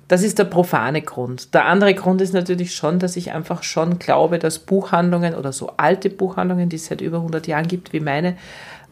Das 0.07 0.23
ist 0.23 0.39
der 0.39 0.45
profane 0.45 1.01
Grund. 1.01 1.53
Der 1.53 1.65
andere 1.65 1.93
Grund 1.93 2.21
ist 2.21 2.33
natürlich 2.33 2.73
schon, 2.73 2.97
dass 2.99 3.17
ich 3.17 3.33
einfach 3.33 3.63
schon 3.63 3.99
glaube, 3.99 4.39
dass 4.39 4.59
Buchhandlungen 4.59 5.35
oder 5.35 5.51
so 5.51 5.73
alte 5.75 6.09
Buchhandlungen, 6.09 6.69
die 6.69 6.77
es 6.77 6.85
seit 6.85 7.01
über 7.01 7.17
100 7.17 7.45
Jahren 7.47 7.67
gibt, 7.67 7.91
wie 7.91 7.99
meine, 7.99 8.37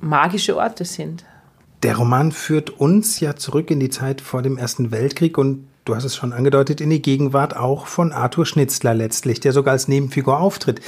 magische 0.01 0.57
Orte 0.57 0.83
sind. 0.83 1.23
Der 1.83 1.97
Roman 1.97 2.31
führt 2.31 2.69
uns 2.69 3.19
ja 3.19 3.35
zurück 3.35 3.69
in 3.69 3.79
die 3.79 3.89
Zeit 3.89 4.21
vor 4.21 4.41
dem 4.41 4.57
Ersten 4.57 4.91
Weltkrieg 4.91 5.37
und 5.37 5.67
du 5.85 5.95
hast 5.95 6.03
es 6.03 6.15
schon 6.15 6.33
angedeutet, 6.33 6.81
in 6.81 6.89
die 6.89 7.01
Gegenwart 7.01 7.55
auch 7.55 7.87
von 7.87 8.11
Arthur 8.11 8.45
Schnitzler 8.45 8.93
letztlich, 8.93 9.39
der 9.39 9.53
sogar 9.53 9.73
als 9.73 9.87
Nebenfigur 9.87 10.39
auftritt. 10.39 10.81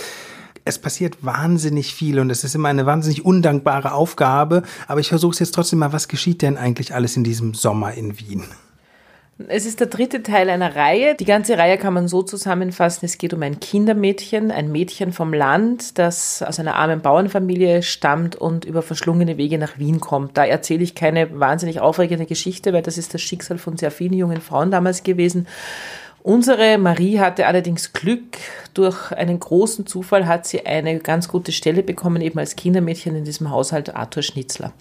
Es 0.66 0.80
passiert 0.80 1.18
wahnsinnig 1.22 1.94
viel 1.94 2.20
und 2.20 2.30
es 2.30 2.44
ist 2.44 2.56
immer 2.56 2.70
eine 2.70 2.86
wahnsinnig 2.86 3.24
undankbare 3.24 3.94
Aufgabe, 3.94 4.64
aber 4.88 5.00
ich 5.00 5.10
versuche 5.10 5.34
es 5.34 5.40
jetzt 5.40 5.56
trotzdem 5.56 5.80
mal, 5.80 5.94
was 5.94 6.08
geschieht 6.08 6.42
denn 6.42 6.58
eigentlich 6.58 6.94
alles 6.94 7.16
in 7.16 7.24
diesem 7.24 7.54
Sommer 7.54 7.94
in 7.94 8.20
Wien? 8.20 8.44
Es 9.46 9.68
ist 9.68 9.80
der 9.80 9.88
dritte 9.88 10.24
Teil 10.24 10.50
einer 10.50 10.76
Reihe. 10.76 11.14
Die 11.14 11.26
ganze 11.26 11.60
Reihe 11.60 11.78
kann 11.78 11.94
man 11.94 12.08
so 12.08 12.24
zusammenfassen, 12.24 13.06
es 13.06 13.20
geht 13.20 13.36
um 13.36 13.44
ein 13.44 13.60
Kindermädchen, 13.60 14.50
ein 14.50 14.72
Mädchen 14.72 15.14
vom 15.14 15.32
Land, 15.32 16.00
das 16.00 16.42
aus 16.42 16.60
einer 16.60 16.74
armen 16.74 17.02
Bauernfamilie 17.02 17.84
stammt 17.84 18.36
und 18.36 18.66
über 18.66 18.82
verschlungene 18.82 19.38
Wege 19.38 19.60
nach 19.60 19.78
Wien 19.78 20.00
kommt. 20.00 20.38
Da 20.38 20.44
erzähle 20.44 20.84
ich 20.84 20.96
keine 20.96 21.40
wahnsinnig 21.40 21.80
aufregende 21.80 22.26
Geschichte, 22.26 22.74
weil 22.74 22.82
das 22.82 22.98
ist 22.98 23.14
das 23.14 23.22
Schicksal 23.22 23.60
von 23.60 23.78
sehr 23.78 23.92
vielen 23.92 24.14
jungen 24.14 24.42
Frauen 24.42 24.72
damals 24.72 25.04
gewesen. 25.04 25.48
Unsere 26.24 26.80
Marie 26.80 27.20
hatte 27.20 27.46
allerdings 27.46 27.94
Glück. 27.94 28.40
Durch 28.74 29.12
einen 29.12 29.40
großen 29.40 29.86
Zufall 29.86 30.26
hat 30.26 30.48
sie 30.48 30.66
eine 30.66 30.98
ganz 30.98 31.28
gute 31.28 31.52
Stelle 31.52 31.84
bekommen, 31.84 32.24
eben 32.24 32.40
als 32.40 32.56
Kindermädchen 32.56 33.16
in 33.16 33.24
diesem 33.24 33.52
Haushalt 33.52 33.96
Arthur 33.96 34.24
Schnitzler. 34.24 34.74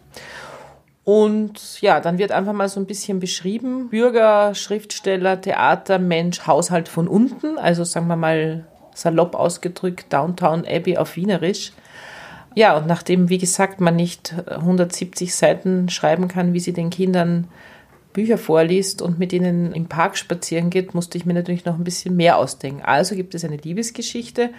Und 1.06 1.80
ja, 1.82 2.00
dann 2.00 2.18
wird 2.18 2.32
einfach 2.32 2.52
mal 2.52 2.68
so 2.68 2.80
ein 2.80 2.86
bisschen 2.86 3.20
beschrieben. 3.20 3.90
Bürger, 3.90 4.56
Schriftsteller, 4.56 5.40
Theater, 5.40 6.00
Mensch, 6.00 6.48
Haushalt 6.48 6.88
von 6.88 7.06
unten. 7.06 7.58
Also 7.58 7.84
sagen 7.84 8.08
wir 8.08 8.16
mal 8.16 8.66
salopp 8.92 9.36
ausgedrückt 9.36 10.12
Downtown 10.12 10.64
Abbey 10.66 10.96
auf 10.96 11.14
Wienerisch. 11.14 11.70
Ja, 12.56 12.76
und 12.76 12.88
nachdem, 12.88 13.28
wie 13.28 13.38
gesagt, 13.38 13.80
man 13.80 13.94
nicht 13.94 14.34
170 14.48 15.32
Seiten 15.32 15.88
schreiben 15.90 16.26
kann, 16.26 16.54
wie 16.54 16.60
sie 16.60 16.72
den 16.72 16.90
Kindern 16.90 17.46
Bücher 18.12 18.36
vorliest 18.36 19.00
und 19.00 19.16
mit 19.16 19.32
ihnen 19.32 19.70
im 19.70 19.86
Park 19.86 20.18
spazieren 20.18 20.70
geht, 20.70 20.92
musste 20.92 21.18
ich 21.18 21.24
mir 21.24 21.34
natürlich 21.34 21.66
noch 21.66 21.78
ein 21.78 21.84
bisschen 21.84 22.16
mehr 22.16 22.36
ausdenken. 22.36 22.82
Also 22.82 23.14
gibt 23.14 23.36
es 23.36 23.44
eine 23.44 23.58
Liebesgeschichte 23.58 24.50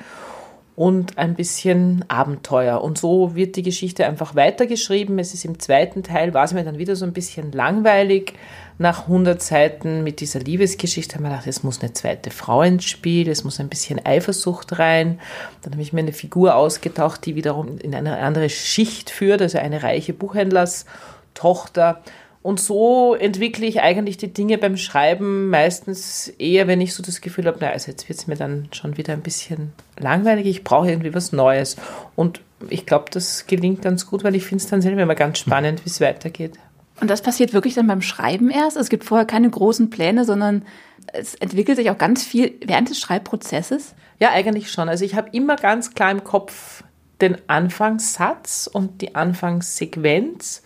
und 0.78 1.18
ein 1.18 1.34
bisschen 1.34 2.06
Abenteuer. 2.08 2.84
Und 2.84 3.00
so 3.00 3.34
wird 3.34 3.56
die 3.56 3.64
Geschichte 3.64 4.06
einfach 4.06 4.36
weitergeschrieben. 4.36 5.18
Es 5.18 5.34
ist 5.34 5.44
im 5.44 5.58
zweiten 5.58 6.04
Teil, 6.04 6.36
war 6.36 6.44
es 6.44 6.54
mir 6.54 6.64
dann 6.64 6.78
wieder 6.78 6.96
so 6.96 7.04
ein 7.04 7.14
bisschen 7.14 7.52
langweilig. 7.52 8.34
Nach 8.78 9.08
100 9.08 9.42
Seiten 9.42 10.04
mit 10.04 10.20
dieser 10.20 10.40
Liebesgeschichte 10.40 11.16
haben 11.16 11.24
wir 11.24 11.32
gedacht, 11.32 11.48
es 11.48 11.64
muss 11.64 11.82
eine 11.82 11.94
zweite 11.94 12.30
Frau 12.30 12.62
ins 12.62 12.86
Spiel, 12.86 13.28
es 13.28 13.44
muss 13.44 13.60
ein 13.60 13.70
bisschen 13.70 14.06
Eifersucht 14.06 14.78
rein. 14.78 15.20
Dann 15.64 15.74
habe 15.74 15.82
ich 15.82 15.94
mir 15.94 16.02
eine 16.02 16.14
Figur 16.14 16.56
ausgetaucht, 16.56 17.26
die 17.26 17.34
wiederum 17.34 17.80
in 17.80 17.96
eine 17.96 18.20
andere 18.20 18.48
Schicht 18.48 19.10
führt, 19.10 19.42
also 19.42 19.58
eine 19.58 19.82
reiche 19.82 20.14
Buchhändlerstochter. 20.14 22.04
Und 22.48 22.62
so 22.62 23.14
entwickle 23.14 23.66
ich 23.66 23.82
eigentlich 23.82 24.16
die 24.16 24.32
Dinge 24.32 24.58
beim 24.58 24.78
Schreiben 24.78 25.50
meistens 25.50 26.30
eher, 26.30 26.66
wenn 26.66 26.80
ich 26.80 26.94
so 26.94 27.04
das 27.04 27.20
Gefühl 27.20 27.46
habe, 27.46 27.58
na, 27.60 27.72
also 27.72 27.92
jetzt 27.92 28.08
wird 28.08 28.20
es 28.20 28.26
mir 28.26 28.38
dann 28.38 28.70
schon 28.72 28.96
wieder 28.96 29.12
ein 29.12 29.22
bisschen 29.22 29.74
langweilig, 30.00 30.46
ich 30.46 30.64
brauche 30.64 30.90
irgendwie 30.90 31.14
was 31.14 31.34
Neues. 31.34 31.76
Und 32.16 32.40
ich 32.70 32.86
glaube, 32.86 33.08
das 33.12 33.48
gelingt 33.48 33.82
ganz 33.82 34.06
gut, 34.06 34.24
weil 34.24 34.34
ich 34.34 34.46
finde 34.46 34.64
es 34.64 34.70
dann 34.70 34.82
selber 34.82 35.02
immer 35.02 35.14
ganz 35.14 35.40
spannend, 35.40 35.84
wie 35.84 35.90
es 35.90 36.00
weitergeht. 36.00 36.54
Und 37.02 37.10
das 37.10 37.22
passiert 37.22 37.52
wirklich 37.52 37.74
dann 37.74 37.88
beim 37.88 38.02
Schreiben 38.02 38.50
erst? 38.50 38.78
Es 38.78 38.88
gibt 38.88 39.04
vorher 39.04 39.28
keine 39.28 39.50
großen 39.50 39.90
Pläne, 39.90 40.24
sondern 40.24 40.64
es 41.12 41.36
entwickelt 41.36 41.76
sich 41.76 41.90
auch 41.90 41.98
ganz 41.98 42.24
viel 42.24 42.54
während 42.66 42.90
des 42.90 43.02
Schreibprozesses? 43.02 43.94
Ja, 44.20 44.32
eigentlich 44.32 44.72
schon. 44.72 44.88
Also 44.88 45.04
ich 45.04 45.16
habe 45.16 45.28
immer 45.34 45.58
ganz 45.58 45.96
klar 45.96 46.12
im 46.12 46.24
Kopf 46.24 46.86
den 47.20 47.38
Anfangssatz 47.48 48.70
und 48.72 49.02
die 49.02 49.16
Anfangssequenz 49.16 50.62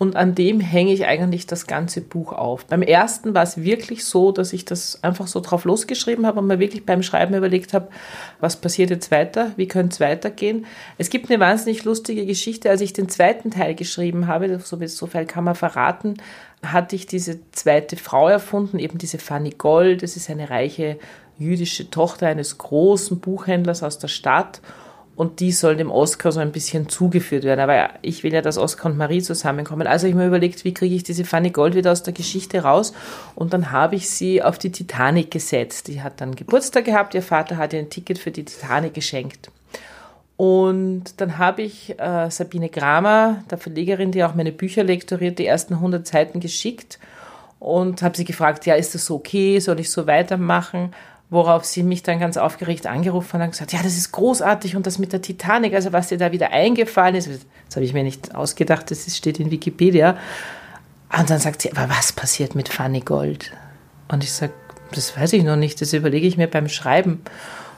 und 0.00 0.16
an 0.16 0.34
dem 0.34 0.60
hänge 0.60 0.94
ich 0.94 1.04
eigentlich 1.04 1.46
das 1.46 1.66
ganze 1.66 2.00
Buch 2.00 2.32
auf. 2.32 2.64
Beim 2.64 2.80
ersten 2.80 3.34
war 3.34 3.42
es 3.42 3.62
wirklich 3.62 4.06
so, 4.06 4.32
dass 4.32 4.54
ich 4.54 4.64
das 4.64 5.04
einfach 5.04 5.26
so 5.26 5.40
drauf 5.40 5.66
losgeschrieben 5.66 6.24
habe 6.24 6.40
und 6.40 6.46
mir 6.46 6.58
wirklich 6.58 6.86
beim 6.86 7.02
Schreiben 7.02 7.34
überlegt 7.34 7.74
habe, 7.74 7.88
was 8.40 8.56
passiert 8.56 8.88
jetzt 8.88 9.10
weiter, 9.10 9.52
wie 9.56 9.68
könnte 9.68 9.92
es 9.92 10.00
weitergehen. 10.00 10.64
Es 10.96 11.10
gibt 11.10 11.30
eine 11.30 11.38
wahnsinnig 11.38 11.84
lustige 11.84 12.24
Geschichte, 12.24 12.70
als 12.70 12.80
ich 12.80 12.94
den 12.94 13.10
zweiten 13.10 13.50
Teil 13.50 13.74
geschrieben 13.74 14.26
habe, 14.26 14.58
so, 14.60 14.78
so 14.86 15.06
viel 15.06 15.26
kann 15.26 15.44
man 15.44 15.54
verraten, 15.54 16.14
hatte 16.64 16.96
ich 16.96 17.06
diese 17.06 17.38
zweite 17.52 17.96
Frau 17.96 18.26
erfunden, 18.26 18.78
eben 18.78 18.96
diese 18.96 19.18
Fanny 19.18 19.50
Gold. 19.50 20.02
Das 20.02 20.16
ist 20.16 20.30
eine 20.30 20.48
reiche 20.48 20.98
jüdische 21.38 21.90
Tochter 21.90 22.28
eines 22.28 22.56
großen 22.56 23.20
Buchhändlers 23.20 23.82
aus 23.82 23.98
der 23.98 24.08
Stadt 24.08 24.62
und 25.20 25.40
die 25.40 25.52
soll 25.52 25.76
dem 25.76 25.90
Oscar 25.90 26.32
so 26.32 26.40
ein 26.40 26.50
bisschen 26.50 26.88
zugeführt 26.88 27.44
werden. 27.44 27.60
Aber 27.60 27.90
ich 28.00 28.22
will 28.22 28.32
ja, 28.32 28.40
dass 28.40 28.56
Oscar 28.56 28.86
und 28.86 28.96
Marie 28.96 29.20
zusammenkommen. 29.20 29.86
Also 29.86 30.06
ich 30.06 30.14
mir 30.14 30.26
überlegt, 30.26 30.64
wie 30.64 30.72
kriege 30.72 30.94
ich 30.94 31.02
diese 31.02 31.26
Fanny 31.26 31.50
Gold 31.50 31.74
wieder 31.74 31.92
aus 31.92 32.02
der 32.02 32.14
Geschichte 32.14 32.62
raus? 32.62 32.94
Und 33.34 33.52
dann 33.52 33.70
habe 33.70 33.96
ich 33.96 34.08
sie 34.08 34.42
auf 34.42 34.56
die 34.56 34.72
Titanic 34.72 35.30
gesetzt. 35.30 35.88
Die 35.88 36.00
hat 36.00 36.22
dann 36.22 36.36
Geburtstag 36.36 36.86
gehabt, 36.86 37.12
ihr 37.12 37.22
Vater 37.22 37.58
hat 37.58 37.74
ihr 37.74 37.80
ein 37.80 37.90
Ticket 37.90 38.18
für 38.18 38.30
die 38.30 38.46
Titanic 38.46 38.94
geschenkt. 38.94 39.50
Und 40.38 41.20
dann 41.20 41.36
habe 41.36 41.60
ich 41.60 42.00
äh, 42.00 42.30
Sabine 42.30 42.70
Kramer, 42.70 43.44
der 43.50 43.58
Verlegerin, 43.58 44.12
die 44.12 44.24
auch 44.24 44.34
meine 44.34 44.52
Bücher 44.52 44.84
lektoriert, 44.84 45.38
die 45.38 45.44
ersten 45.44 45.74
100 45.74 46.06
Seiten 46.06 46.40
geschickt 46.40 46.98
und 47.58 48.00
habe 48.00 48.16
sie 48.16 48.24
gefragt, 48.24 48.64
ja, 48.64 48.74
ist 48.74 48.94
das 48.94 49.10
okay? 49.10 49.58
Soll 49.58 49.80
ich 49.80 49.90
so 49.90 50.06
weitermachen? 50.06 50.94
Worauf 51.30 51.64
sie 51.64 51.84
mich 51.84 52.02
dann 52.02 52.18
ganz 52.18 52.36
aufgeregt 52.36 52.86
angerufen 52.86 53.34
hat 53.34 53.46
und 53.46 53.50
gesagt, 53.52 53.72
ja, 53.72 53.80
das 53.82 53.96
ist 53.96 54.10
großartig 54.10 54.74
und 54.74 54.86
das 54.86 54.98
mit 54.98 55.12
der 55.12 55.22
Titanic, 55.22 55.74
also 55.74 55.92
was 55.92 56.08
dir 56.08 56.18
da 56.18 56.32
wieder 56.32 56.50
eingefallen 56.50 57.14
ist, 57.14 57.28
das 57.28 57.76
habe 57.76 57.84
ich 57.84 57.92
mir 57.92 58.02
nicht 58.02 58.34
ausgedacht, 58.34 58.90
das 58.90 59.16
steht 59.16 59.38
in 59.38 59.50
Wikipedia. 59.50 60.16
Und 61.16 61.30
dann 61.30 61.38
sagt 61.38 61.62
sie, 61.62 61.72
aber 61.72 61.88
was 61.88 62.12
passiert 62.12 62.54
mit 62.54 62.68
Fanny 62.68 63.00
Gold? 63.00 63.52
Und 64.08 64.24
ich 64.24 64.32
sage, 64.32 64.52
das 64.92 65.16
weiß 65.16 65.32
ich 65.34 65.44
noch 65.44 65.56
nicht, 65.56 65.80
das 65.80 65.92
überlege 65.92 66.26
ich 66.26 66.36
mir 66.36 66.48
beim 66.48 66.68
Schreiben. 66.68 67.22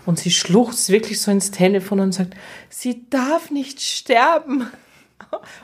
Und 0.07 0.19
sie 0.19 0.31
schluchzt 0.31 0.89
wirklich 0.89 1.21
so 1.21 1.31
ins 1.31 1.51
Telefon 1.51 2.01
und 2.01 2.13
sagt, 2.13 2.35
sie 2.69 3.05
darf 3.11 3.51
nicht 3.51 3.81
sterben. 3.81 4.67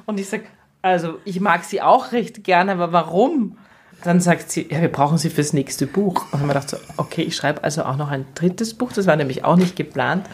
Und 0.06 0.20
ich 0.20 0.28
sage, 0.28 0.44
also 0.82 1.18
ich 1.24 1.40
mag 1.40 1.64
sie 1.64 1.82
auch 1.82 2.12
recht 2.12 2.44
gerne, 2.44 2.72
aber 2.72 2.92
warum? 2.92 3.58
Dann 4.04 4.20
sagt 4.20 4.50
sie, 4.50 4.68
ja, 4.70 4.80
wir 4.80 4.92
brauchen 4.92 5.18
sie 5.18 5.30
fürs 5.30 5.52
nächste 5.52 5.86
Buch. 5.86 6.24
Und 6.24 6.32
dann 6.32 6.40
haben 6.40 6.48
wir 6.48 6.54
gedacht, 6.54 6.70
so, 6.70 6.76
okay, 6.96 7.22
ich 7.22 7.36
schreibe 7.36 7.64
also 7.64 7.84
auch 7.84 7.96
noch 7.96 8.10
ein 8.10 8.26
drittes 8.34 8.74
Buch. 8.74 8.92
Das 8.92 9.06
war 9.06 9.16
nämlich 9.16 9.44
auch 9.44 9.56
nicht 9.56 9.76
geplant. 9.76 10.24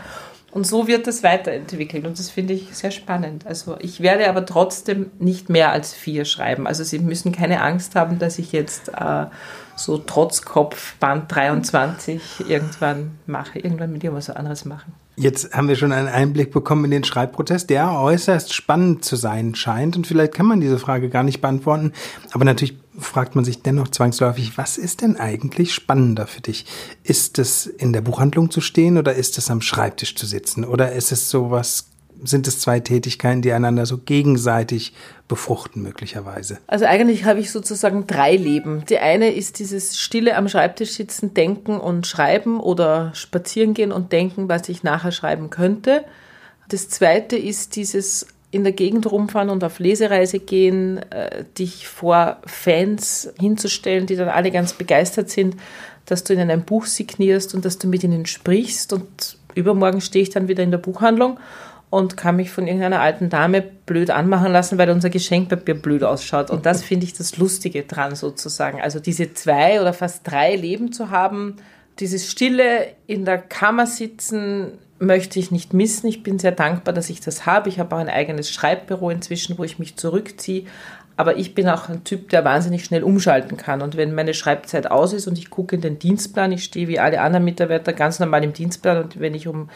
Und 0.54 0.68
so 0.68 0.86
wird 0.86 1.08
das 1.08 1.24
weiterentwickelt 1.24 2.06
und 2.06 2.16
das 2.16 2.30
finde 2.30 2.54
ich 2.54 2.76
sehr 2.76 2.92
spannend. 2.92 3.44
Also 3.44 3.76
ich 3.80 4.00
werde 4.00 4.28
aber 4.28 4.46
trotzdem 4.46 5.10
nicht 5.18 5.48
mehr 5.50 5.72
als 5.72 5.92
vier 5.92 6.24
schreiben. 6.24 6.68
Also 6.68 6.84
Sie 6.84 7.00
müssen 7.00 7.32
keine 7.32 7.60
Angst 7.60 7.96
haben, 7.96 8.20
dass 8.20 8.38
ich 8.38 8.52
jetzt 8.52 8.88
äh, 8.90 9.26
so 9.74 9.98
Trotzkopf 9.98 10.94
Band 11.00 11.34
23 11.34 12.48
irgendwann 12.48 13.18
mache. 13.26 13.58
Irgendwann 13.58 13.92
mit 13.92 14.04
irgendwas 14.04 14.30
anderes 14.30 14.64
machen. 14.64 14.92
Jetzt 15.16 15.52
haben 15.52 15.66
wir 15.66 15.74
schon 15.74 15.90
einen 15.90 16.06
Einblick 16.06 16.52
bekommen 16.52 16.84
in 16.84 16.92
den 16.92 17.04
Schreibprozess, 17.04 17.66
der 17.66 17.90
äußerst 17.90 18.54
spannend 18.54 19.04
zu 19.04 19.16
sein 19.16 19.56
scheint. 19.56 19.96
Und 19.96 20.06
vielleicht 20.06 20.34
kann 20.34 20.46
man 20.46 20.60
diese 20.60 20.78
Frage 20.78 21.08
gar 21.08 21.24
nicht 21.24 21.40
beantworten. 21.40 21.92
Aber 22.30 22.44
natürlich 22.44 22.78
fragt 22.98 23.34
man 23.34 23.44
sich 23.44 23.62
dennoch 23.62 23.88
zwangsläufig, 23.88 24.56
was 24.56 24.78
ist 24.78 25.00
denn 25.00 25.16
eigentlich 25.16 25.74
spannender 25.74 26.26
für 26.26 26.40
dich? 26.40 26.66
Ist 27.02 27.38
es 27.38 27.66
in 27.66 27.92
der 27.92 28.00
Buchhandlung 28.00 28.50
zu 28.50 28.60
stehen 28.60 28.98
oder 28.98 29.14
ist 29.14 29.38
es 29.38 29.50
am 29.50 29.60
Schreibtisch 29.60 30.14
zu 30.14 30.26
sitzen? 30.26 30.64
Oder 30.64 30.92
ist 30.92 31.12
es 31.12 31.30
sowas 31.30 31.86
sind 32.22 32.46
es 32.48 32.60
zwei 32.60 32.80
Tätigkeiten, 32.80 33.42
die 33.42 33.52
einander 33.52 33.86
so 33.86 33.98
gegenseitig 33.98 34.94
befruchten 35.28 35.82
möglicherweise? 35.82 36.58
Also 36.66 36.86
eigentlich 36.86 37.24
habe 37.24 37.40
ich 37.40 37.50
sozusagen 37.50 38.06
drei 38.06 38.36
Leben. 38.36 38.84
Die 38.88 38.98
eine 38.98 39.30
ist 39.30 39.58
dieses 39.58 39.98
stille 39.98 40.36
am 40.36 40.48
Schreibtisch 40.48 40.92
sitzen, 40.92 41.34
denken 41.34 41.78
und 41.78 42.06
schreiben 42.06 42.60
oder 42.60 43.14
spazieren 43.14 43.74
gehen 43.74 43.92
und 43.92 44.12
denken, 44.12 44.48
was 44.48 44.68
ich 44.68 44.82
nachher 44.82 45.12
schreiben 45.12 45.50
könnte. 45.50 46.04
Das 46.68 46.88
zweite 46.88 47.36
ist 47.36 47.76
dieses 47.76 48.26
in 48.54 48.64
der 48.64 48.72
Gegend 48.72 49.10
rumfahren 49.10 49.50
und 49.50 49.64
auf 49.64 49.78
Lesereise 49.78 50.38
gehen, 50.38 50.98
äh, 51.10 51.44
dich 51.58 51.88
vor 51.88 52.38
Fans 52.46 53.32
hinzustellen, 53.38 54.06
die 54.06 54.16
dann 54.16 54.28
alle 54.28 54.50
ganz 54.50 54.72
begeistert 54.72 55.28
sind, 55.28 55.56
dass 56.06 56.24
du 56.24 56.32
ihnen 56.32 56.50
ein 56.50 56.64
Buch 56.64 56.86
signierst 56.86 57.54
und 57.54 57.64
dass 57.64 57.78
du 57.78 57.88
mit 57.88 58.04
ihnen 58.04 58.26
sprichst. 58.26 58.92
Und 58.92 59.38
übermorgen 59.54 60.00
stehe 60.00 60.22
ich 60.22 60.30
dann 60.30 60.48
wieder 60.48 60.62
in 60.62 60.70
der 60.70 60.78
Buchhandlung 60.78 61.38
und 61.90 62.16
kann 62.16 62.36
mich 62.36 62.50
von 62.50 62.66
irgendeiner 62.66 63.00
alten 63.00 63.28
Dame 63.28 63.62
blöd 63.62 64.10
anmachen 64.10 64.52
lassen, 64.52 64.78
weil 64.78 64.90
unser 64.90 65.10
Geschenkpapier 65.10 65.74
blöd 65.74 66.02
ausschaut. 66.02 66.50
Und 66.50 66.66
das 66.66 66.82
finde 66.82 67.06
ich 67.06 67.14
das 67.14 67.36
Lustige 67.38 67.82
dran 67.82 68.14
sozusagen. 68.14 68.80
Also 68.80 69.00
diese 69.00 69.32
zwei 69.34 69.80
oder 69.80 69.92
fast 69.92 70.28
drei 70.28 70.56
Leben 70.56 70.92
zu 70.92 71.10
haben, 71.10 71.56
dieses 72.00 72.30
Stille 72.30 72.88
in 73.06 73.24
der 73.24 73.38
Kammer 73.38 73.86
sitzen, 73.86 74.78
möchte 74.98 75.38
ich 75.38 75.50
nicht 75.50 75.74
missen. 75.74 76.06
Ich 76.06 76.22
bin 76.22 76.38
sehr 76.38 76.52
dankbar, 76.52 76.94
dass 76.94 77.10
ich 77.10 77.20
das 77.20 77.46
habe. 77.46 77.68
Ich 77.68 77.78
habe 77.78 77.94
auch 77.94 78.00
ein 78.00 78.08
eigenes 78.08 78.50
Schreibbüro 78.50 79.10
inzwischen, 79.10 79.58
wo 79.58 79.64
ich 79.64 79.78
mich 79.78 79.96
zurückziehe. 79.96 80.64
Aber 81.16 81.36
ich 81.36 81.54
bin 81.54 81.68
auch 81.68 81.88
ein 81.88 82.02
Typ, 82.02 82.28
der 82.30 82.44
wahnsinnig 82.44 82.84
schnell 82.84 83.04
umschalten 83.04 83.56
kann. 83.56 83.82
Und 83.82 83.96
wenn 83.96 84.14
meine 84.14 84.34
Schreibzeit 84.34 84.90
aus 84.90 85.12
ist 85.12 85.28
und 85.28 85.38
ich 85.38 85.50
gucke 85.50 85.76
in 85.76 85.82
den 85.82 85.98
Dienstplan, 85.98 86.52
ich 86.52 86.64
stehe 86.64 86.88
wie 86.88 86.98
alle 86.98 87.20
anderen 87.20 87.44
Mitarbeiter 87.44 87.92
ganz 87.92 88.18
normal 88.18 88.42
im 88.42 88.52
Dienstplan 88.52 89.04
und 89.04 89.20
wenn 89.20 89.34
ich 89.34 89.46
um 89.46 89.68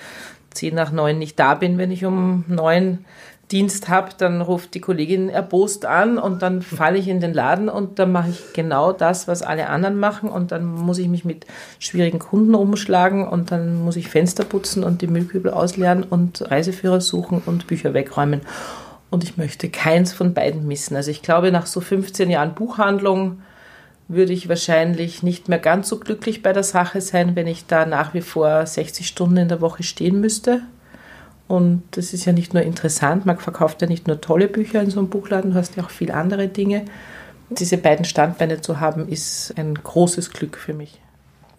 zehn 0.50 0.74
nach 0.74 0.90
neun 0.90 1.18
nicht 1.18 1.38
da 1.38 1.54
bin, 1.54 1.78
wenn 1.78 1.92
ich 1.92 2.04
um 2.04 2.44
neun 2.48 3.04
Dienst 3.50 3.88
habe, 3.88 4.10
dann 4.18 4.42
ruft 4.42 4.74
die 4.74 4.80
Kollegin 4.80 5.30
erbost 5.30 5.86
an 5.86 6.18
und 6.18 6.42
dann 6.42 6.60
falle 6.60 6.98
ich 6.98 7.08
in 7.08 7.20
den 7.20 7.32
Laden 7.32 7.68
und 7.68 7.98
dann 7.98 8.12
mache 8.12 8.30
ich 8.30 8.52
genau 8.52 8.92
das, 8.92 9.26
was 9.26 9.42
alle 9.42 9.68
anderen 9.68 9.98
machen 9.98 10.28
und 10.28 10.52
dann 10.52 10.66
muss 10.66 10.98
ich 10.98 11.08
mich 11.08 11.24
mit 11.24 11.46
schwierigen 11.78 12.18
Kunden 12.18 12.54
umschlagen 12.54 13.26
und 13.26 13.50
dann 13.50 13.82
muss 13.82 13.96
ich 13.96 14.08
Fenster 14.08 14.44
putzen 14.44 14.84
und 14.84 15.00
die 15.00 15.06
Müllkübel 15.06 15.50
ausleeren 15.50 16.02
und 16.02 16.50
Reiseführer 16.50 17.00
suchen 17.00 17.42
und 17.46 17.66
Bücher 17.66 17.94
wegräumen. 17.94 18.42
Und 19.10 19.24
ich 19.24 19.38
möchte 19.38 19.70
keins 19.70 20.12
von 20.12 20.34
beiden 20.34 20.68
missen. 20.68 20.94
Also 20.94 21.10
ich 21.10 21.22
glaube, 21.22 21.50
nach 21.50 21.64
so 21.64 21.80
15 21.80 22.28
Jahren 22.28 22.54
Buchhandlung 22.54 23.40
würde 24.08 24.34
ich 24.34 24.50
wahrscheinlich 24.50 25.22
nicht 25.22 25.48
mehr 25.48 25.58
ganz 25.58 25.88
so 25.88 25.98
glücklich 25.98 26.42
bei 26.42 26.52
der 26.52 26.62
Sache 26.62 27.00
sein, 27.00 27.34
wenn 27.36 27.46
ich 27.46 27.66
da 27.66 27.86
nach 27.86 28.12
wie 28.12 28.20
vor 28.20 28.66
60 28.66 29.06
Stunden 29.06 29.38
in 29.38 29.48
der 29.48 29.62
Woche 29.62 29.82
stehen 29.82 30.20
müsste. 30.20 30.62
Und 31.48 31.82
das 31.92 32.12
ist 32.12 32.26
ja 32.26 32.32
nicht 32.32 32.52
nur 32.52 32.62
interessant, 32.62 33.24
man 33.24 33.38
verkauft 33.38 33.80
ja 33.80 33.88
nicht 33.88 34.06
nur 34.06 34.20
tolle 34.20 34.48
Bücher 34.48 34.82
in 34.82 34.90
so 34.90 35.00
einem 35.00 35.08
Buchladen, 35.08 35.52
du 35.52 35.56
hast 35.56 35.76
ja 35.76 35.82
auch 35.82 35.90
viele 35.90 36.14
andere 36.14 36.46
Dinge. 36.48 36.84
Diese 37.48 37.78
beiden 37.78 38.04
Standbeine 38.04 38.60
zu 38.60 38.80
haben, 38.80 39.08
ist 39.08 39.54
ein 39.56 39.74
großes 39.74 40.30
Glück 40.30 40.58
für 40.58 40.74
mich. 40.74 41.00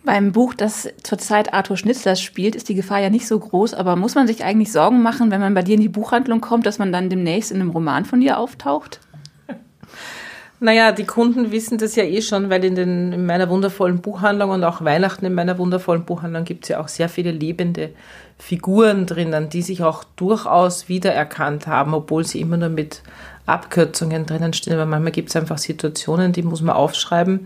Beim 0.06 0.32
Buch, 0.32 0.54
das 0.54 0.88
zurzeit 1.04 1.54
Arthur 1.54 1.76
Schnitzlers 1.76 2.22
spielt, 2.22 2.56
ist 2.56 2.70
die 2.70 2.76
Gefahr 2.76 3.00
ja 3.00 3.10
nicht 3.10 3.28
so 3.28 3.38
groß, 3.38 3.74
aber 3.74 3.96
muss 3.96 4.16
man 4.16 4.28
sich 4.28 4.44
eigentlich 4.44 4.72
Sorgen 4.72 5.02
machen, 5.02 5.32
wenn 5.32 5.42
man 5.42 5.56
bei 5.56 5.64
dir 5.64 5.76
in 5.76 5.82
die 5.82 5.90
Buchhandlung 5.90 6.40
kommt, 6.40 6.66
dass 6.68 6.80
man 6.80 6.92
dann 6.92 7.10
demnächst 7.10 7.52
in 7.52 7.60
einem 7.60 7.72
Roman 7.72 8.06
von 8.06 8.22
dir 8.22 8.38
auftaucht? 8.38 9.00
Naja, 10.62 10.92
die 10.92 11.06
Kunden 11.06 11.52
wissen 11.52 11.78
das 11.78 11.96
ja 11.96 12.04
eh 12.04 12.22
schon, 12.22 12.50
weil 12.50 12.66
in, 12.66 12.76
den, 12.76 13.14
in 13.14 13.26
meiner 13.26 13.50
wundervollen 13.50 14.02
Buchhandlung 14.02 14.50
und 14.50 14.64
auch 14.66 14.84
Weihnachten 14.84 15.26
in 15.26 15.34
meiner 15.34 15.58
wundervollen 15.58 16.04
Buchhandlung 16.04 16.44
gibt 16.44 16.66
es 16.66 16.70
ja 16.70 16.82
auch 16.82 16.90
sehr 16.90 17.08
viele 17.08 17.32
lebende 17.32 17.92
Figuren 18.38 19.06
drinnen, 19.06 19.48
die 19.48 19.62
sich 19.62 19.84
auch 19.84 20.04
durchaus 20.18 20.90
wiedererkannt 20.90 21.68
haben, 21.68 21.94
obwohl 21.94 22.26
sie 22.26 22.42
immer 22.42 22.58
nur 22.58 22.70
mit 22.70 23.04
Abkürzungen 23.46 24.26
drinnen 24.26 24.52
stehen. 24.52 24.74
Aber 24.74 24.86
manchmal 24.86 25.14
gibt 25.14 25.30
es 25.30 25.38
einfach 25.38 25.58
Situationen, 25.58 26.34
die 26.34 26.44
muss 26.44 26.62
man 26.62 26.76
aufschreiben. 26.76 27.46